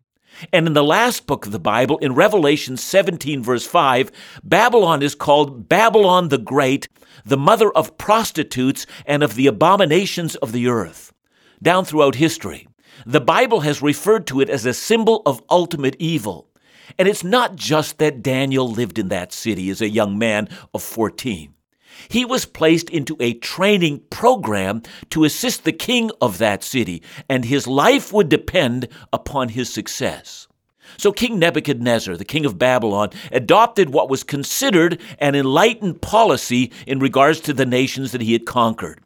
And 0.53 0.67
in 0.67 0.73
the 0.73 0.83
last 0.83 1.27
book 1.27 1.45
of 1.45 1.51
the 1.51 1.59
Bible, 1.59 1.97
in 1.97 2.15
Revelation 2.15 2.77
17, 2.77 3.43
verse 3.43 3.65
5, 3.65 4.11
Babylon 4.43 5.03
is 5.03 5.15
called 5.15 5.67
Babylon 5.67 6.29
the 6.29 6.37
Great, 6.37 6.87
the 7.25 7.37
mother 7.37 7.71
of 7.71 7.97
prostitutes 7.97 8.85
and 9.05 9.21
of 9.21 9.35
the 9.35 9.47
abominations 9.47 10.35
of 10.37 10.51
the 10.51 10.67
earth. 10.67 11.13
Down 11.61 11.83
throughout 11.83 12.15
history, 12.15 12.67
the 13.05 13.21
Bible 13.21 13.61
has 13.61 13.81
referred 13.81 14.27
to 14.27 14.39
it 14.39 14.49
as 14.49 14.65
a 14.65 14.73
symbol 14.73 15.21
of 15.25 15.43
ultimate 15.49 15.95
evil. 15.99 16.48
And 16.97 17.07
it's 17.07 17.23
not 17.23 17.55
just 17.55 17.97
that 17.97 18.23
Daniel 18.23 18.69
lived 18.69 18.99
in 18.99 19.09
that 19.09 19.33
city 19.33 19.69
as 19.69 19.81
a 19.81 19.89
young 19.89 20.17
man 20.17 20.49
of 20.73 20.83
14. 20.83 21.53
He 22.07 22.23
was 22.23 22.45
placed 22.45 22.89
into 22.89 23.17
a 23.19 23.33
training 23.33 24.01
program 24.09 24.83
to 25.09 25.25
assist 25.25 25.63
the 25.63 25.73
king 25.73 26.11
of 26.21 26.37
that 26.37 26.63
city, 26.63 27.03
and 27.27 27.43
his 27.43 27.67
life 27.67 28.13
would 28.13 28.29
depend 28.29 28.87
upon 29.11 29.49
his 29.49 29.71
success. 29.71 30.47
So 30.97 31.11
King 31.11 31.39
Nebuchadnezzar, 31.39 32.17
the 32.17 32.25
king 32.25 32.45
of 32.45 32.57
Babylon, 32.57 33.09
adopted 33.31 33.89
what 33.89 34.09
was 34.09 34.23
considered 34.23 34.99
an 35.19 35.35
enlightened 35.35 36.01
policy 36.01 36.71
in 36.87 36.99
regards 36.99 37.39
to 37.41 37.53
the 37.53 37.65
nations 37.65 38.11
that 38.11 38.21
he 38.21 38.33
had 38.33 38.45
conquered. 38.45 39.01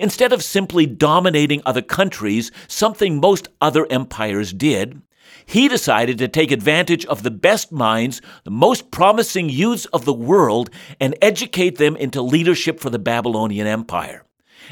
Instead 0.00 0.32
of 0.32 0.42
simply 0.42 0.86
dominating 0.86 1.62
other 1.64 1.82
countries, 1.82 2.50
something 2.68 3.20
most 3.20 3.48
other 3.60 3.86
empires 3.90 4.52
did, 4.52 5.00
he 5.46 5.68
decided 5.68 6.18
to 6.18 6.28
take 6.28 6.50
advantage 6.50 7.06
of 7.06 7.22
the 7.22 7.30
best 7.30 7.70
minds, 7.70 8.20
the 8.44 8.50
most 8.50 8.90
promising 8.90 9.48
youths 9.48 9.84
of 9.86 10.04
the 10.04 10.12
world, 10.12 10.70
and 11.00 11.16
educate 11.22 11.78
them 11.78 11.96
into 11.96 12.20
leadership 12.22 12.80
for 12.80 12.90
the 12.90 12.98
Babylonian 12.98 13.66
Empire. 13.66 14.24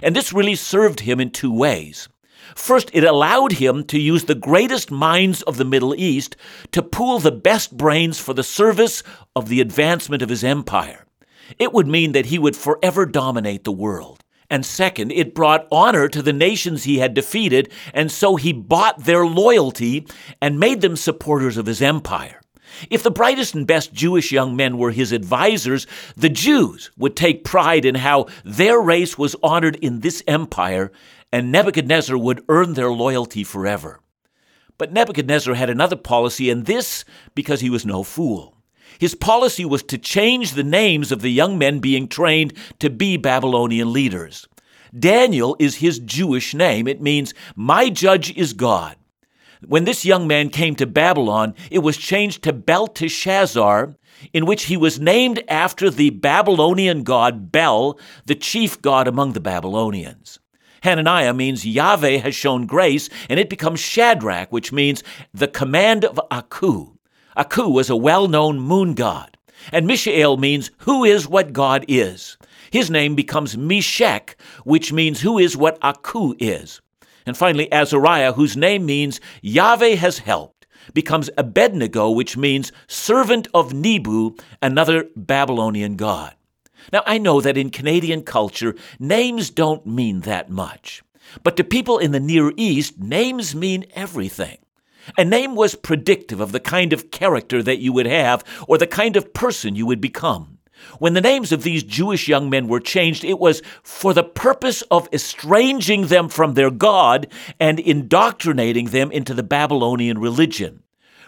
And 0.03 0.17
this 0.17 0.33
really 0.33 0.57
served 0.57 1.01
him 1.01 1.21
in 1.21 1.31
two 1.31 1.53
ways. 1.53 2.09
First, 2.55 2.91
it 2.93 3.05
allowed 3.05 3.53
him 3.53 3.85
to 3.85 3.99
use 3.99 4.25
the 4.25 4.35
greatest 4.35 4.91
minds 4.91 5.43
of 5.43 5.57
the 5.57 5.65
Middle 5.65 5.95
East 5.95 6.37
to 6.73 6.83
pool 6.83 7.19
the 7.19 7.33
best 7.33 7.77
brains 7.77 8.19
for 8.19 8.35
the 8.35 8.43
service 8.43 9.03
of 9.35 9.49
the 9.49 9.61
advancement 9.61 10.23
of 10.23 10.29
his 10.29 10.45
empire. 10.45 11.07
It 11.59 11.73
would 11.73 11.87
mean 11.87 12.13
that 12.13 12.27
he 12.27 12.39
would 12.39 12.57
forever 12.57 13.07
dominate 13.07 13.65
the 13.65 13.73
world. 13.73 14.24
And 14.55 14.65
second, 14.65 15.11
it 15.11 15.35
brought 15.35 15.67
honor 15.73 16.07
to 16.07 16.23
the 16.23 16.33
nations 16.33 16.85
he 16.85 17.01
had 17.01 17.13
defeated, 17.13 17.73
and 17.93 18.09
so 18.09 18.37
he 18.37 18.53
bought 18.53 19.03
their 19.03 19.27
loyalty 19.27 20.07
and 20.41 20.61
made 20.61 20.81
them 20.81 20.95
supporters 20.95 21.57
of 21.57 21.67
his 21.67 21.83
empire. 21.83 22.41
If 22.89 23.03
the 23.03 23.11
brightest 23.11 23.57
and 23.57 23.67
best 23.67 23.93
Jewish 23.93 24.31
young 24.31 24.55
men 24.55 24.79
were 24.79 24.93
his 24.93 25.13
advisers, 25.13 25.89
the 26.17 26.29
Jews 26.29 26.93
would 26.97 27.17
take 27.17 27.43
pride 27.43 27.85
in 27.85 27.97
how 27.97 28.27
their 28.45 28.81
race 28.81 29.19
was 29.19 29.35
honored 29.43 29.75
in 29.75 29.99
this 29.99 30.23
empire, 30.29 30.93
and 31.33 31.51
Nebuchadnezzar 31.51 32.17
would 32.17 32.45
earn 32.49 32.75
their 32.75 32.93
loyalty 32.93 33.43
forever. 33.43 33.99
But 34.79 34.93
Nebuchadnezzar 34.93 35.55
had 35.55 35.69
another 35.69 35.97
policy, 35.97 36.49
and 36.49 36.65
this 36.65 37.05
because 37.35 37.61
he 37.61 37.71
was 37.71 37.85
no 37.85 38.05
fool. 38.05 38.57
His 38.99 39.15
policy 39.15 39.65
was 39.65 39.83
to 39.85 39.99
change 39.99 40.53
the 40.53 40.65
names 40.65 41.13
of 41.13 41.23
the 41.23 41.31
young 41.31 41.59
men 41.59 41.79
being 41.79 42.09
trained 42.09 42.53
to 42.79 42.91
be 42.91 43.17
Babylonian 43.17 43.93
leaders. 43.93 44.47
Daniel 44.97 45.57
is 45.59 45.77
his 45.77 45.99
Jewish 45.99 46.55
name. 46.55 46.87
It 46.87 47.01
means, 47.01 47.35
My 47.57 47.91
judge 47.91 48.37
is 48.37 48.53
God. 48.53 48.97
When 49.67 49.85
this 49.85 50.05
young 50.05 50.27
man 50.27 50.51
came 50.51 50.77
to 50.77 50.87
Babylon, 50.87 51.55
it 51.71 51.79
was 51.79 51.97
changed 51.97 52.43
to 52.45 52.53
Belteshazzar, 52.53 53.97
in 54.33 54.47
which 54.47 54.65
he 54.65 54.77
was 54.77 55.01
named 55.01 55.43
after 55.49 55.91
the 55.91 56.11
Babylonian 56.11 57.03
god 57.03 57.51
Bel, 57.51 57.99
the 58.27 58.35
chief 58.35 58.81
god 58.81 59.09
among 59.09 59.33
the 59.33 59.41
Babylonians. 59.41 60.39
Hananiah 60.83 61.33
means 61.33 61.67
Yahweh 61.67 62.19
has 62.19 62.35
shown 62.35 62.67
grace, 62.67 63.09
and 63.29 63.41
it 63.41 63.49
becomes 63.49 63.81
Shadrach, 63.81 64.53
which 64.53 64.71
means 64.71 65.03
the 65.33 65.49
command 65.49 66.05
of 66.05 66.21
Aku. 66.31 66.94
Aku 67.37 67.69
was 67.69 67.91
a 67.91 67.97
well 67.97 68.29
known 68.29 68.61
moon 68.61 68.95
god, 68.95 69.37
and 69.73 69.87
Mishael 69.87 70.37
means 70.37 70.71
who 70.79 71.05
is 71.05 71.29
what 71.29 71.53
God 71.53 71.85
is. 71.88 72.37
His 72.71 72.91
name 72.91 73.14
becomes 73.14 73.57
Meshach, 73.57 74.37
which 74.64 74.93
means 74.93 75.21
who 75.21 75.38
is 75.38 75.57
what 75.57 75.79
Aku 75.83 76.35
is. 76.38 76.81
And 77.26 77.37
finally, 77.37 77.73
Azariah, 77.73 78.33
whose 78.33 78.57
name 78.57 78.85
means 78.85 79.21
Yahweh 79.43 79.95
has 79.95 80.19
helped, 80.19 80.67
becomes 80.93 81.31
Abednego, 81.38 82.11
which 82.11 82.37
means 82.37 82.73
servant 82.87 83.49
of 83.55 83.73
Nebu, 83.73 84.37
another 84.61 85.07
Babylonian 85.17 85.97
god. 85.97 86.35
Now, 86.93 87.03
I 87.07 87.19
know 87.19 87.41
that 87.41 87.57
in 87.57 87.71
Canadian 87.71 88.23
culture, 88.23 88.75
names 88.99 89.50
don't 89.50 89.87
mean 89.87 90.21
that 90.21 90.50
much. 90.50 91.03
But 91.43 91.57
to 91.57 91.64
people 91.64 91.99
in 91.99 92.12
the 92.12 92.20
Near 92.20 92.53
East, 92.57 92.99
names 92.99 93.55
mean 93.55 93.87
everything. 93.94 94.59
A 95.19 95.25
name 95.25 95.55
was 95.55 95.75
predictive 95.75 96.40
of 96.40 96.53
the 96.53 96.61
kind 96.61 96.93
of 96.93 97.11
character 97.11 97.62
that 97.62 97.79
you 97.79 97.93
would 97.93 98.07
have 98.07 98.45
or 98.67 98.79
the 98.79 98.87
kind 98.87 99.17
of 99.17 99.35
person 99.35 99.77
you 99.77 99.87
would 99.87 100.01
become. 100.01 100.59
When 100.99 101.14
the 101.14 101.21
names 101.21 101.53
of 101.53 101.62
these 101.62 101.83
Jewish 101.83 102.29
young 102.29 102.51
men 102.51 102.69
were 102.69 102.81
changed, 102.81 103.25
it 103.25 103.38
was 103.38 103.62
for 103.83 104.12
the 104.12 104.25
purpose 104.25 104.83
of 104.90 105.09
estranging 105.12 106.09
them 106.09 106.29
from 106.29 106.55
their 106.55 106.71
God 106.71 107.27
and 107.59 107.81
indoctrinating 107.81 108.87
them 108.87 109.11
into 109.11 109.35
the 109.35 109.43
Babylonian 109.43 110.19
religion. 110.19 110.83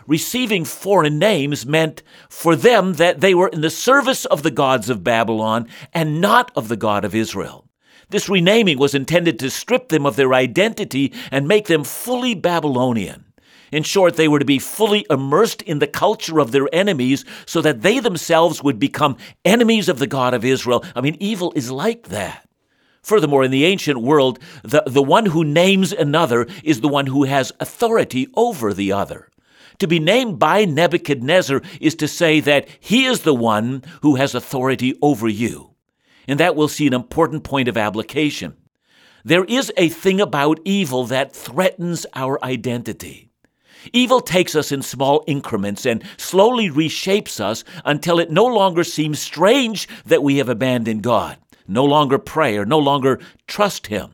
Receiving 0.06 0.64
foreign 0.64 1.18
names 1.18 1.66
meant 1.66 2.02
for 2.28 2.54
them 2.54 2.94
that 2.94 3.20
they 3.20 3.34
were 3.34 3.48
in 3.48 3.60
the 3.60 3.70
service 3.70 4.24
of 4.24 4.42
the 4.42 4.52
gods 4.52 4.88
of 4.88 5.02
Babylon 5.02 5.68
and 5.92 6.20
not 6.20 6.52
of 6.54 6.68
the 6.68 6.76
God 6.76 7.04
of 7.04 7.14
Israel. 7.14 7.68
This 8.10 8.28
renaming 8.28 8.78
was 8.78 8.94
intended 8.94 9.38
to 9.40 9.50
strip 9.50 9.88
them 9.88 10.06
of 10.06 10.14
their 10.14 10.32
identity 10.32 11.12
and 11.32 11.48
make 11.48 11.66
them 11.66 11.82
fully 11.82 12.34
Babylonian. 12.34 13.25
In 13.76 13.82
short, 13.82 14.16
they 14.16 14.26
were 14.26 14.38
to 14.38 14.46
be 14.46 14.58
fully 14.58 15.04
immersed 15.10 15.60
in 15.60 15.80
the 15.80 15.86
culture 15.86 16.40
of 16.40 16.50
their 16.50 16.66
enemies 16.74 17.26
so 17.44 17.60
that 17.60 17.82
they 17.82 17.98
themselves 17.98 18.62
would 18.62 18.78
become 18.78 19.18
enemies 19.44 19.90
of 19.90 19.98
the 19.98 20.06
God 20.06 20.32
of 20.32 20.46
Israel. 20.46 20.82
I 20.94 21.02
mean, 21.02 21.18
evil 21.20 21.52
is 21.54 21.70
like 21.70 22.08
that. 22.08 22.48
Furthermore, 23.02 23.44
in 23.44 23.50
the 23.50 23.66
ancient 23.66 24.00
world, 24.00 24.38
the, 24.62 24.82
the 24.86 25.02
one 25.02 25.26
who 25.26 25.44
names 25.44 25.92
another 25.92 26.46
is 26.64 26.80
the 26.80 26.88
one 26.88 27.08
who 27.08 27.24
has 27.24 27.52
authority 27.60 28.28
over 28.34 28.72
the 28.72 28.92
other. 28.92 29.28
To 29.80 29.86
be 29.86 29.98
named 29.98 30.38
by 30.38 30.64
Nebuchadnezzar 30.64 31.60
is 31.78 31.94
to 31.96 32.08
say 32.08 32.40
that 32.40 32.66
he 32.80 33.04
is 33.04 33.20
the 33.20 33.34
one 33.34 33.84
who 34.00 34.14
has 34.14 34.34
authority 34.34 34.94
over 35.02 35.28
you. 35.28 35.74
And 36.26 36.40
that 36.40 36.56
we'll 36.56 36.68
see 36.68 36.86
an 36.86 36.94
important 36.94 37.44
point 37.44 37.68
of 37.68 37.76
application. 37.76 38.56
There 39.22 39.44
is 39.44 39.70
a 39.76 39.90
thing 39.90 40.18
about 40.18 40.60
evil 40.64 41.04
that 41.04 41.36
threatens 41.36 42.06
our 42.14 42.42
identity. 42.42 43.26
Evil 43.92 44.20
takes 44.20 44.54
us 44.54 44.72
in 44.72 44.82
small 44.82 45.24
increments 45.26 45.86
and 45.86 46.02
slowly 46.16 46.70
reshapes 46.70 47.40
us 47.40 47.64
until 47.84 48.18
it 48.18 48.30
no 48.30 48.46
longer 48.46 48.84
seems 48.84 49.18
strange 49.18 49.88
that 50.04 50.22
we 50.22 50.38
have 50.38 50.48
abandoned 50.48 51.02
God, 51.02 51.38
no 51.66 51.84
longer 51.84 52.18
pray, 52.18 52.56
or 52.56 52.64
no 52.64 52.78
longer 52.78 53.20
trust 53.46 53.88
Him. 53.88 54.12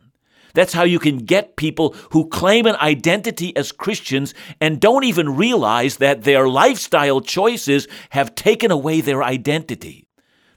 That's 0.55 0.75
how 0.75 0.85
you 0.85 0.99
can 0.99 1.19
get 1.19 1.57
people 1.57 1.95
who 2.11 2.29
claim 2.29 2.67
an 2.67 2.77
identity 2.77 3.57
as 3.57 3.73
Christians 3.73 4.35
and 4.61 4.81
don't 4.81 5.05
even 5.05 5.37
realize 5.37 5.97
that 5.97 6.25
their 6.25 6.47
lifestyle 6.47 7.21
choices 7.21 7.89
have 8.11 8.35
taken 8.35 8.71
away 8.71 9.01
their 9.01 9.23
identity. 9.23 10.07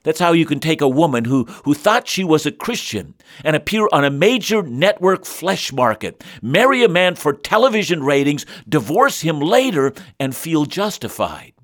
That's 0.06 0.20
how 0.20 0.30
you 0.30 0.46
can 0.46 0.60
take 0.60 0.80
a 0.80 0.88
woman 0.88 1.24
who, 1.24 1.46
who 1.64 1.74
thought 1.74 2.06
she 2.06 2.22
was 2.22 2.46
a 2.46 2.52
Christian 2.52 3.16
and 3.42 3.56
appear 3.56 3.88
on 3.90 4.04
a 4.04 4.10
major 4.10 4.62
network 4.62 5.26
flesh 5.26 5.72
market, 5.72 6.22
marry 6.40 6.84
a 6.84 6.88
man 6.88 7.16
for 7.16 7.32
television 7.32 8.04
ratings, 8.04 8.46
divorce 8.68 9.22
him 9.22 9.40
later, 9.40 9.92
and 10.20 10.36
feel 10.36 10.64
justified. 10.64 11.54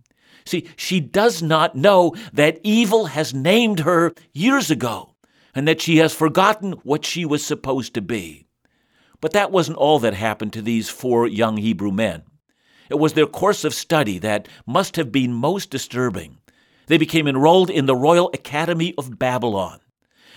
See, 0.44 0.68
she 0.74 0.98
does 0.98 1.40
not 1.40 1.76
know 1.76 2.16
that 2.32 2.58
evil 2.64 3.06
has 3.06 3.32
named 3.32 3.78
her 3.78 4.12
years 4.32 4.72
ago 4.72 5.14
and 5.54 5.68
that 5.68 5.80
she 5.80 5.98
has 5.98 6.12
forgotten 6.12 6.72
what 6.82 7.06
she 7.06 7.24
was 7.24 7.46
supposed 7.46 7.94
to 7.94 8.02
be. 8.02 8.48
But 9.20 9.34
that 9.34 9.52
wasn't 9.52 9.78
all 9.78 10.00
that 10.00 10.14
happened 10.14 10.52
to 10.54 10.62
these 10.62 10.88
four 10.90 11.28
young 11.28 11.58
Hebrew 11.58 11.92
men. 11.92 12.24
It 12.90 12.98
was 12.98 13.12
their 13.12 13.26
course 13.26 13.62
of 13.62 13.72
study 13.72 14.18
that 14.18 14.48
must 14.66 14.96
have 14.96 15.12
been 15.12 15.32
most 15.32 15.70
disturbing. 15.70 16.38
They 16.86 16.98
became 16.98 17.28
enrolled 17.28 17.70
in 17.70 17.86
the 17.86 17.96
Royal 17.96 18.30
Academy 18.34 18.94
of 18.98 19.18
Babylon. 19.18 19.78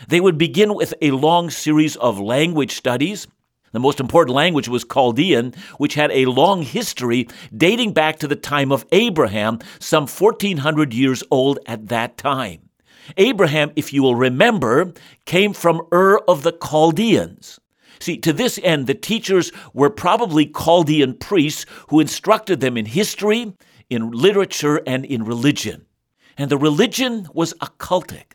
They 0.08 0.20
would 0.22 0.38
begin 0.38 0.76
with 0.76 0.94
a 1.02 1.12
long 1.12 1.50
series 1.50 1.96
of 1.96 2.20
language 2.20 2.74
studies. 2.74 3.28
The 3.72 3.80
most 3.80 4.00
important 4.00 4.36
language 4.36 4.70
was 4.70 4.86
Chaldean, 4.86 5.54
which 5.78 5.96
had 5.96 6.12
a 6.12 6.26
long 6.26 6.62
history 6.62 7.28
dating 7.56 7.94
back 7.94 8.20
to 8.20 8.28
the 8.28 8.36
time 8.36 8.72
of 8.72 8.86
Abraham, 8.92 9.60
some 9.80 10.08
1400 10.08 10.94
years 10.94 11.24
old 11.32 11.60
at 11.66 11.88
that 11.88 12.18
time. 12.18 12.70
Abraham, 13.18 13.72
if 13.76 13.92
you 13.92 14.04
will 14.04 14.16
remember, 14.16 14.94
came 15.26 15.54
from 15.54 15.82
Ur 15.92 16.20
of 16.28 16.44
the 16.44 16.54
Chaldeans. 16.54 17.60
See, 18.00 18.18
to 18.18 18.34
this 18.34 18.60
end, 18.64 18.88
the 18.88 18.94
teachers 18.94 19.52
were 19.74 19.90
probably 19.90 20.46
Chaldean 20.46 21.16
priests 21.16 21.66
who 21.90 22.00
instructed 22.00 22.60
them 22.60 22.78
in 22.78 22.86
history, 22.86 23.54
in 23.90 24.12
literature, 24.12 24.82
and 24.86 25.06
in 25.06 25.24
religion 25.24 25.85
and 26.38 26.50
the 26.50 26.58
religion 26.58 27.28
was 27.34 27.54
occultic. 27.56 28.34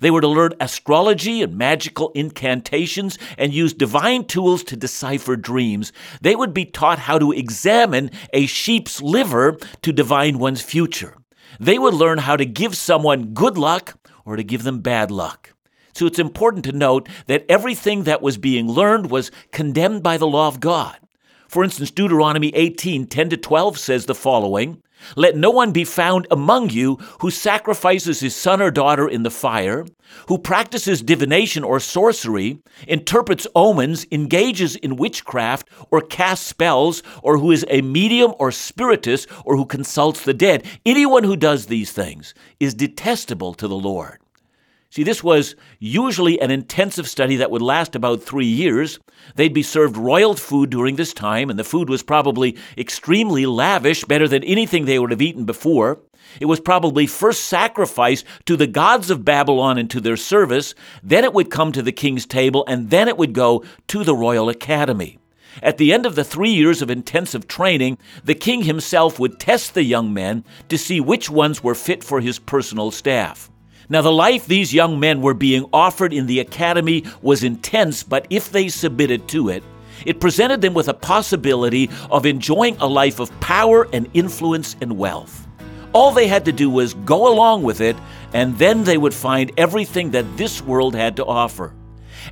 They 0.00 0.10
were 0.10 0.20
to 0.20 0.28
learn 0.28 0.52
astrology 0.60 1.42
and 1.42 1.58
magical 1.58 2.12
incantations 2.14 3.18
and 3.36 3.52
use 3.52 3.72
divine 3.72 4.24
tools 4.24 4.62
to 4.64 4.76
decipher 4.76 5.36
dreams. 5.36 5.92
They 6.20 6.36
would 6.36 6.54
be 6.54 6.64
taught 6.64 7.00
how 7.00 7.18
to 7.18 7.32
examine 7.32 8.10
a 8.32 8.46
sheep's 8.46 9.02
liver 9.02 9.58
to 9.82 9.92
divine 9.92 10.38
one's 10.38 10.62
future. 10.62 11.16
They 11.58 11.78
would 11.78 11.94
learn 11.94 12.18
how 12.18 12.36
to 12.36 12.46
give 12.46 12.76
someone 12.76 13.34
good 13.34 13.58
luck 13.58 13.98
or 14.24 14.36
to 14.36 14.44
give 14.44 14.62
them 14.62 14.80
bad 14.80 15.10
luck. 15.10 15.52
So 15.92 16.06
it's 16.06 16.18
important 16.18 16.64
to 16.66 16.72
note 16.72 17.08
that 17.26 17.44
everything 17.48 18.04
that 18.04 18.22
was 18.22 18.38
being 18.38 18.68
learned 18.68 19.10
was 19.10 19.32
condemned 19.50 20.02
by 20.02 20.16
the 20.16 20.26
law 20.26 20.46
of 20.46 20.60
God. 20.60 20.96
For 21.48 21.64
instance, 21.64 21.90
Deuteronomy 21.90 22.54
18 22.54 23.06
10 23.06 23.30
to 23.30 23.36
12 23.36 23.76
says 23.76 24.06
the 24.06 24.14
following 24.14 24.82
Let 25.16 25.36
no 25.36 25.50
one 25.50 25.72
be 25.72 25.84
found 25.84 26.26
among 26.30 26.70
you 26.70 26.96
who 27.20 27.30
sacrifices 27.30 28.20
his 28.20 28.36
son 28.36 28.62
or 28.62 28.70
daughter 28.70 29.08
in 29.08 29.22
the 29.22 29.30
fire, 29.30 29.86
who 30.28 30.38
practices 30.38 31.02
divination 31.02 31.64
or 31.64 31.80
sorcery, 31.80 32.58
interprets 32.86 33.46
omens, 33.54 34.06
engages 34.12 34.76
in 34.76 34.96
witchcraft, 34.96 35.68
or 35.90 36.00
casts 36.00 36.46
spells, 36.46 37.02
or 37.22 37.38
who 37.38 37.50
is 37.50 37.64
a 37.68 37.82
medium 37.82 38.34
or 38.38 38.52
spiritist, 38.52 39.28
or 39.44 39.56
who 39.56 39.66
consults 39.66 40.24
the 40.24 40.34
dead. 40.34 40.64
Anyone 40.86 41.24
who 41.24 41.36
does 41.36 41.66
these 41.66 41.92
things 41.92 42.34
is 42.58 42.74
detestable 42.74 43.54
to 43.54 43.68
the 43.68 43.76
Lord. 43.76 44.19
See, 44.92 45.04
this 45.04 45.22
was 45.22 45.54
usually 45.78 46.40
an 46.40 46.50
intensive 46.50 47.08
study 47.08 47.36
that 47.36 47.52
would 47.52 47.62
last 47.62 47.94
about 47.94 48.24
three 48.24 48.46
years. 48.46 48.98
They'd 49.36 49.54
be 49.54 49.62
served 49.62 49.96
royal 49.96 50.34
food 50.34 50.70
during 50.70 50.96
this 50.96 51.14
time, 51.14 51.48
and 51.48 51.56
the 51.56 51.62
food 51.62 51.88
was 51.88 52.02
probably 52.02 52.58
extremely 52.76 53.46
lavish, 53.46 54.02
better 54.02 54.26
than 54.26 54.42
anything 54.42 54.86
they 54.86 54.98
would 54.98 55.12
have 55.12 55.22
eaten 55.22 55.44
before. 55.44 56.00
It 56.40 56.46
was 56.46 56.58
probably 56.58 57.06
first 57.06 57.44
sacrificed 57.44 58.26
to 58.46 58.56
the 58.56 58.66
gods 58.66 59.10
of 59.10 59.24
Babylon 59.24 59.78
and 59.78 59.88
to 59.90 60.00
their 60.00 60.16
service, 60.16 60.74
then 61.04 61.22
it 61.22 61.34
would 61.34 61.52
come 61.52 61.70
to 61.70 61.82
the 61.82 61.92
king's 61.92 62.26
table, 62.26 62.64
and 62.66 62.90
then 62.90 63.06
it 63.06 63.16
would 63.16 63.32
go 63.32 63.64
to 63.86 64.02
the 64.02 64.16
royal 64.16 64.48
academy. 64.48 65.20
At 65.62 65.78
the 65.78 65.92
end 65.92 66.04
of 66.04 66.16
the 66.16 66.24
three 66.24 66.50
years 66.50 66.82
of 66.82 66.90
intensive 66.90 67.46
training, 67.46 67.98
the 68.24 68.34
king 68.34 68.62
himself 68.62 69.20
would 69.20 69.38
test 69.38 69.74
the 69.74 69.84
young 69.84 70.12
men 70.12 70.44
to 70.68 70.76
see 70.76 71.00
which 71.00 71.30
ones 71.30 71.62
were 71.62 71.76
fit 71.76 72.02
for 72.02 72.20
his 72.20 72.40
personal 72.40 72.90
staff. 72.90 73.50
Now, 73.90 74.02
the 74.02 74.12
life 74.12 74.46
these 74.46 74.72
young 74.72 75.00
men 75.00 75.20
were 75.20 75.34
being 75.34 75.68
offered 75.72 76.12
in 76.12 76.26
the 76.26 76.38
academy 76.38 77.02
was 77.22 77.42
intense, 77.42 78.04
but 78.04 78.24
if 78.30 78.52
they 78.52 78.68
submitted 78.68 79.26
to 79.30 79.48
it, 79.48 79.64
it 80.06 80.20
presented 80.20 80.60
them 80.60 80.74
with 80.74 80.86
a 80.86 80.94
possibility 80.94 81.90
of 82.08 82.24
enjoying 82.24 82.76
a 82.76 82.86
life 82.86 83.18
of 83.18 83.38
power 83.40 83.88
and 83.92 84.08
influence 84.14 84.76
and 84.80 84.96
wealth. 84.96 85.48
All 85.92 86.12
they 86.12 86.28
had 86.28 86.44
to 86.44 86.52
do 86.52 86.70
was 86.70 86.94
go 86.94 87.34
along 87.34 87.64
with 87.64 87.80
it, 87.80 87.96
and 88.32 88.56
then 88.58 88.84
they 88.84 88.96
would 88.96 89.12
find 89.12 89.50
everything 89.56 90.12
that 90.12 90.36
this 90.36 90.62
world 90.62 90.94
had 90.94 91.16
to 91.16 91.26
offer. 91.26 91.74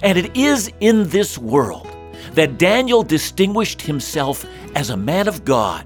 And 0.01 0.17
it 0.17 0.37
is 0.37 0.71
in 0.79 1.09
this 1.09 1.37
world 1.37 1.89
that 2.35 2.59
Daniel 2.59 3.03
distinguished 3.03 3.83
himself 3.83 4.47
as 4.77 4.91
a 4.91 4.97
man 4.97 5.27
of 5.27 5.45
God. 5.45 5.85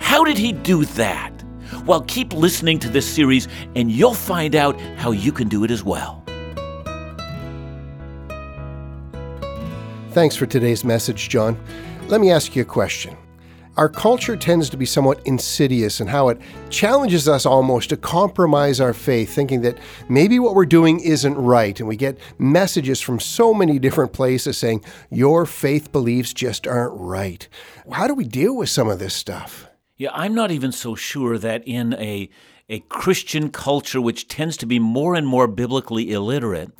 How 0.00 0.24
did 0.24 0.38
he 0.38 0.50
do 0.50 0.84
that? 0.86 1.33
Well, 1.86 2.00
keep 2.02 2.32
listening 2.32 2.78
to 2.80 2.88
this 2.88 3.06
series 3.06 3.46
and 3.76 3.90
you'll 3.90 4.14
find 4.14 4.54
out 4.56 4.80
how 4.96 5.10
you 5.10 5.32
can 5.32 5.48
do 5.48 5.64
it 5.64 5.70
as 5.70 5.84
well. 5.84 6.22
Thanks 10.12 10.34
for 10.36 10.46
today's 10.46 10.84
message, 10.84 11.28
John. 11.28 11.60
Let 12.08 12.20
me 12.20 12.30
ask 12.30 12.56
you 12.56 12.62
a 12.62 12.64
question. 12.64 13.16
Our 13.76 13.88
culture 13.88 14.36
tends 14.36 14.70
to 14.70 14.76
be 14.76 14.86
somewhat 14.86 15.20
insidious 15.26 16.00
in 16.00 16.06
how 16.06 16.28
it 16.28 16.40
challenges 16.70 17.28
us 17.28 17.44
almost 17.44 17.88
to 17.88 17.96
compromise 17.96 18.80
our 18.80 18.94
faith, 18.94 19.34
thinking 19.34 19.62
that 19.62 19.76
maybe 20.08 20.38
what 20.38 20.54
we're 20.54 20.64
doing 20.64 21.00
isn't 21.00 21.34
right. 21.34 21.78
And 21.80 21.88
we 21.88 21.96
get 21.96 22.16
messages 22.38 23.00
from 23.00 23.18
so 23.18 23.52
many 23.52 23.80
different 23.80 24.12
places 24.12 24.56
saying, 24.56 24.84
your 25.10 25.44
faith 25.44 25.90
beliefs 25.90 26.32
just 26.32 26.68
aren't 26.68 26.98
right. 26.98 27.48
How 27.90 28.06
do 28.06 28.14
we 28.14 28.24
deal 28.24 28.56
with 28.56 28.68
some 28.68 28.88
of 28.88 29.00
this 29.00 29.12
stuff? 29.12 29.68
Yeah, 29.96 30.10
I'm 30.12 30.34
not 30.34 30.50
even 30.50 30.72
so 30.72 30.96
sure 30.96 31.38
that 31.38 31.62
in 31.66 31.94
a 31.94 32.28
a 32.68 32.80
Christian 32.88 33.50
culture 33.50 34.00
which 34.00 34.26
tends 34.26 34.56
to 34.56 34.66
be 34.66 34.78
more 34.78 35.14
and 35.14 35.26
more 35.26 35.46
biblically 35.46 36.10
illiterate, 36.10 36.70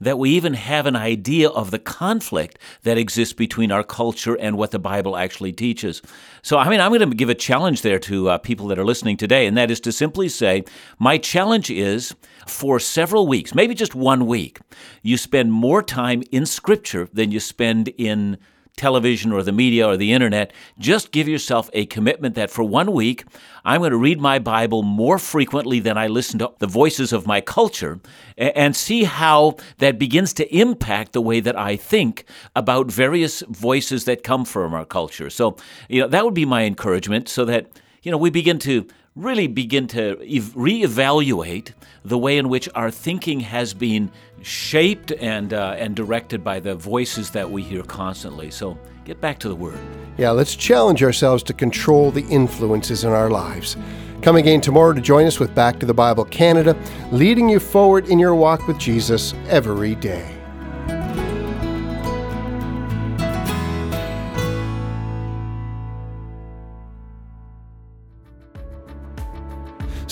that 0.00 0.16
we 0.16 0.30
even 0.30 0.54
have 0.54 0.86
an 0.86 0.94
idea 0.94 1.48
of 1.48 1.72
the 1.72 1.80
conflict 1.80 2.58
that 2.84 2.96
exists 2.96 3.34
between 3.34 3.72
our 3.72 3.82
culture 3.82 4.36
and 4.36 4.56
what 4.56 4.70
the 4.70 4.78
Bible 4.78 5.16
actually 5.16 5.52
teaches. 5.52 6.00
So, 6.42 6.58
I 6.58 6.68
mean, 6.68 6.80
I'm 6.80 6.92
going 6.92 7.10
to 7.10 7.16
give 7.16 7.28
a 7.28 7.34
challenge 7.34 7.82
there 7.82 7.98
to 7.98 8.30
uh, 8.30 8.38
people 8.38 8.68
that 8.68 8.78
are 8.78 8.84
listening 8.84 9.16
today, 9.16 9.46
and 9.46 9.56
that 9.56 9.70
is 9.70 9.80
to 9.80 9.90
simply 9.90 10.28
say, 10.28 10.64
my 10.98 11.18
challenge 11.18 11.70
is 11.70 12.14
for 12.46 12.78
several 12.78 13.26
weeks, 13.26 13.52
maybe 13.52 13.74
just 13.74 13.96
one 13.96 14.26
week, 14.26 14.60
you 15.02 15.16
spend 15.16 15.52
more 15.52 15.82
time 15.82 16.22
in 16.30 16.46
Scripture 16.46 17.08
than 17.12 17.32
you 17.32 17.40
spend 17.40 17.88
in 17.98 18.38
television 18.76 19.32
or 19.32 19.42
the 19.42 19.52
media 19.52 19.86
or 19.86 19.96
the 19.96 20.12
internet, 20.12 20.52
just 20.78 21.12
give 21.12 21.28
yourself 21.28 21.68
a 21.72 21.86
commitment 21.86 22.34
that 22.34 22.50
for 22.50 22.64
one 22.64 22.92
week, 22.92 23.24
I'm 23.64 23.80
going 23.80 23.90
to 23.90 23.96
read 23.96 24.20
my 24.20 24.38
Bible 24.38 24.82
more 24.82 25.18
frequently 25.18 25.78
than 25.78 25.98
I 25.98 26.06
listen 26.06 26.38
to 26.38 26.52
the 26.58 26.66
voices 26.66 27.12
of 27.12 27.26
my 27.26 27.40
culture 27.40 28.00
and 28.36 28.74
see 28.74 29.04
how 29.04 29.56
that 29.78 29.98
begins 29.98 30.32
to 30.34 30.56
impact 30.56 31.12
the 31.12 31.20
way 31.20 31.40
that 31.40 31.56
I 31.56 31.76
think 31.76 32.24
about 32.56 32.90
various 32.90 33.42
voices 33.48 34.04
that 34.06 34.24
come 34.24 34.44
from 34.44 34.74
our 34.74 34.84
culture. 34.84 35.30
So, 35.30 35.56
you 35.88 36.00
know, 36.00 36.08
that 36.08 36.24
would 36.24 36.34
be 36.34 36.46
my 36.46 36.64
encouragement 36.64 37.28
so 37.28 37.44
that, 37.44 37.66
you 38.02 38.10
know, 38.10 38.18
we 38.18 38.30
begin 38.30 38.58
to 38.60 38.86
really 39.14 39.46
begin 39.46 39.86
to 39.86 40.16
reevaluate 40.16 41.72
the 42.04 42.18
way 42.18 42.38
in 42.38 42.48
which 42.48 42.68
our 42.74 42.90
thinking 42.90 43.40
has 43.40 43.74
been 43.74 44.10
shaped 44.40 45.12
and 45.12 45.52
uh, 45.52 45.76
and 45.78 45.94
directed 45.94 46.42
by 46.42 46.58
the 46.60 46.74
voices 46.74 47.30
that 47.30 47.50
we 47.50 47.62
hear 47.62 47.82
constantly. 47.82 48.50
So 48.50 48.78
get 49.04 49.20
back 49.20 49.38
to 49.40 49.48
the 49.48 49.54
Word. 49.54 49.78
Yeah, 50.16 50.30
let's 50.30 50.56
challenge 50.56 51.02
ourselves 51.02 51.42
to 51.44 51.52
control 51.52 52.10
the 52.10 52.26
influences 52.28 53.04
in 53.04 53.10
our 53.10 53.30
lives. 53.30 53.76
Come 54.22 54.36
again 54.36 54.60
tomorrow 54.60 54.92
to 54.92 55.00
join 55.00 55.26
us 55.26 55.40
with 55.40 55.54
Back 55.54 55.80
to 55.80 55.86
the 55.86 55.94
Bible 55.94 56.24
Canada, 56.24 56.76
leading 57.10 57.48
you 57.48 57.58
forward 57.58 58.08
in 58.08 58.18
your 58.18 58.34
walk 58.34 58.66
with 58.68 58.78
Jesus 58.78 59.34
every 59.48 59.94
day. 59.96 60.41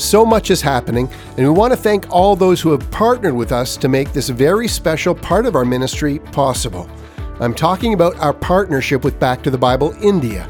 So 0.00 0.24
much 0.24 0.50
is 0.50 0.62
happening, 0.62 1.10
and 1.36 1.46
we 1.46 1.50
want 1.50 1.74
to 1.74 1.76
thank 1.76 2.10
all 2.10 2.34
those 2.34 2.58
who 2.58 2.70
have 2.70 2.90
partnered 2.90 3.34
with 3.34 3.52
us 3.52 3.76
to 3.76 3.86
make 3.86 4.14
this 4.14 4.30
very 4.30 4.66
special 4.66 5.14
part 5.14 5.44
of 5.44 5.54
our 5.54 5.64
ministry 5.66 6.20
possible. 6.32 6.88
I'm 7.38 7.52
talking 7.52 7.92
about 7.92 8.16
our 8.18 8.32
partnership 8.32 9.04
with 9.04 9.20
Back 9.20 9.42
to 9.42 9.50
the 9.50 9.58
Bible 9.58 9.94
India. 10.00 10.48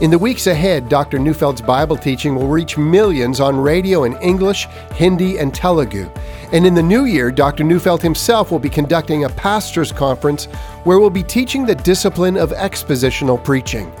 In 0.00 0.10
the 0.10 0.18
weeks 0.18 0.48
ahead, 0.48 0.88
Dr. 0.88 1.20
Neufeld's 1.20 1.60
Bible 1.60 1.96
teaching 1.96 2.34
will 2.34 2.48
reach 2.48 2.76
millions 2.76 3.38
on 3.38 3.56
radio 3.56 4.02
in 4.02 4.16
English, 4.16 4.66
Hindi, 4.94 5.38
and 5.38 5.54
Telugu. 5.54 6.10
And 6.52 6.66
in 6.66 6.74
the 6.74 6.82
new 6.82 7.04
year, 7.04 7.30
Dr. 7.30 7.62
Neufeld 7.62 8.02
himself 8.02 8.50
will 8.50 8.58
be 8.58 8.68
conducting 8.68 9.24
a 9.24 9.28
pastor's 9.28 9.92
conference 9.92 10.46
where 10.82 10.98
we'll 10.98 11.08
be 11.08 11.22
teaching 11.22 11.64
the 11.64 11.74
discipline 11.76 12.36
of 12.36 12.50
expositional 12.50 13.42
preaching. 13.42 13.92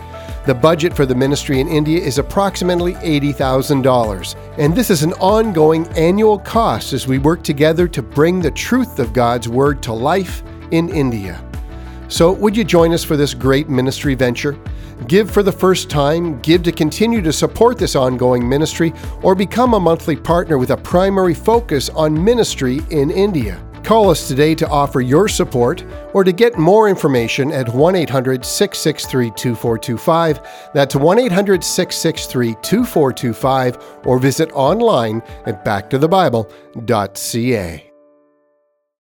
The 0.46 0.54
budget 0.54 0.94
for 0.94 1.04
the 1.04 1.14
ministry 1.14 1.60
in 1.60 1.68
India 1.68 2.00
is 2.00 2.18
approximately 2.18 2.94
$80,000, 2.94 4.36
and 4.58 4.74
this 4.74 4.88
is 4.88 5.02
an 5.02 5.12
ongoing 5.14 5.86
annual 5.88 6.38
cost 6.38 6.92
as 6.92 7.06
we 7.06 7.18
work 7.18 7.42
together 7.42 7.86
to 7.88 8.02
bring 8.02 8.40
the 8.40 8.50
truth 8.50 8.98
of 8.98 9.12
God's 9.12 9.48
Word 9.48 9.82
to 9.82 9.92
life 9.92 10.42
in 10.70 10.88
India. 10.88 11.44
So, 12.08 12.32
would 12.32 12.56
you 12.56 12.64
join 12.64 12.94
us 12.94 13.04
for 13.04 13.16
this 13.16 13.34
great 13.34 13.68
ministry 13.68 14.14
venture? 14.14 14.58
Give 15.06 15.30
for 15.30 15.42
the 15.42 15.52
first 15.52 15.90
time, 15.90 16.40
give 16.40 16.62
to 16.62 16.72
continue 16.72 17.20
to 17.20 17.32
support 17.32 17.76
this 17.76 17.94
ongoing 17.94 18.48
ministry, 18.48 18.94
or 19.22 19.34
become 19.34 19.74
a 19.74 19.80
monthly 19.80 20.16
partner 20.16 20.56
with 20.56 20.70
a 20.70 20.76
primary 20.76 21.34
focus 21.34 21.90
on 21.90 22.24
ministry 22.24 22.80
in 22.90 23.10
India. 23.10 23.62
Call 23.82 24.10
us 24.10 24.28
today 24.28 24.54
to 24.56 24.68
offer 24.68 25.00
your 25.00 25.28
support 25.28 25.82
or 26.12 26.24
to 26.24 26.32
get 26.32 26.58
more 26.58 26.88
information 26.88 27.52
at 27.52 27.72
1 27.72 27.96
800 27.96 28.44
663 28.44 29.30
2425. 29.30 30.70
That's 30.74 30.94
1 30.94 31.18
800 31.18 31.64
663 31.64 32.56
2425 32.62 33.78
or 34.04 34.18
visit 34.18 34.50
online 34.52 35.22
at 35.46 35.64
backtothebible.ca. 35.64 37.87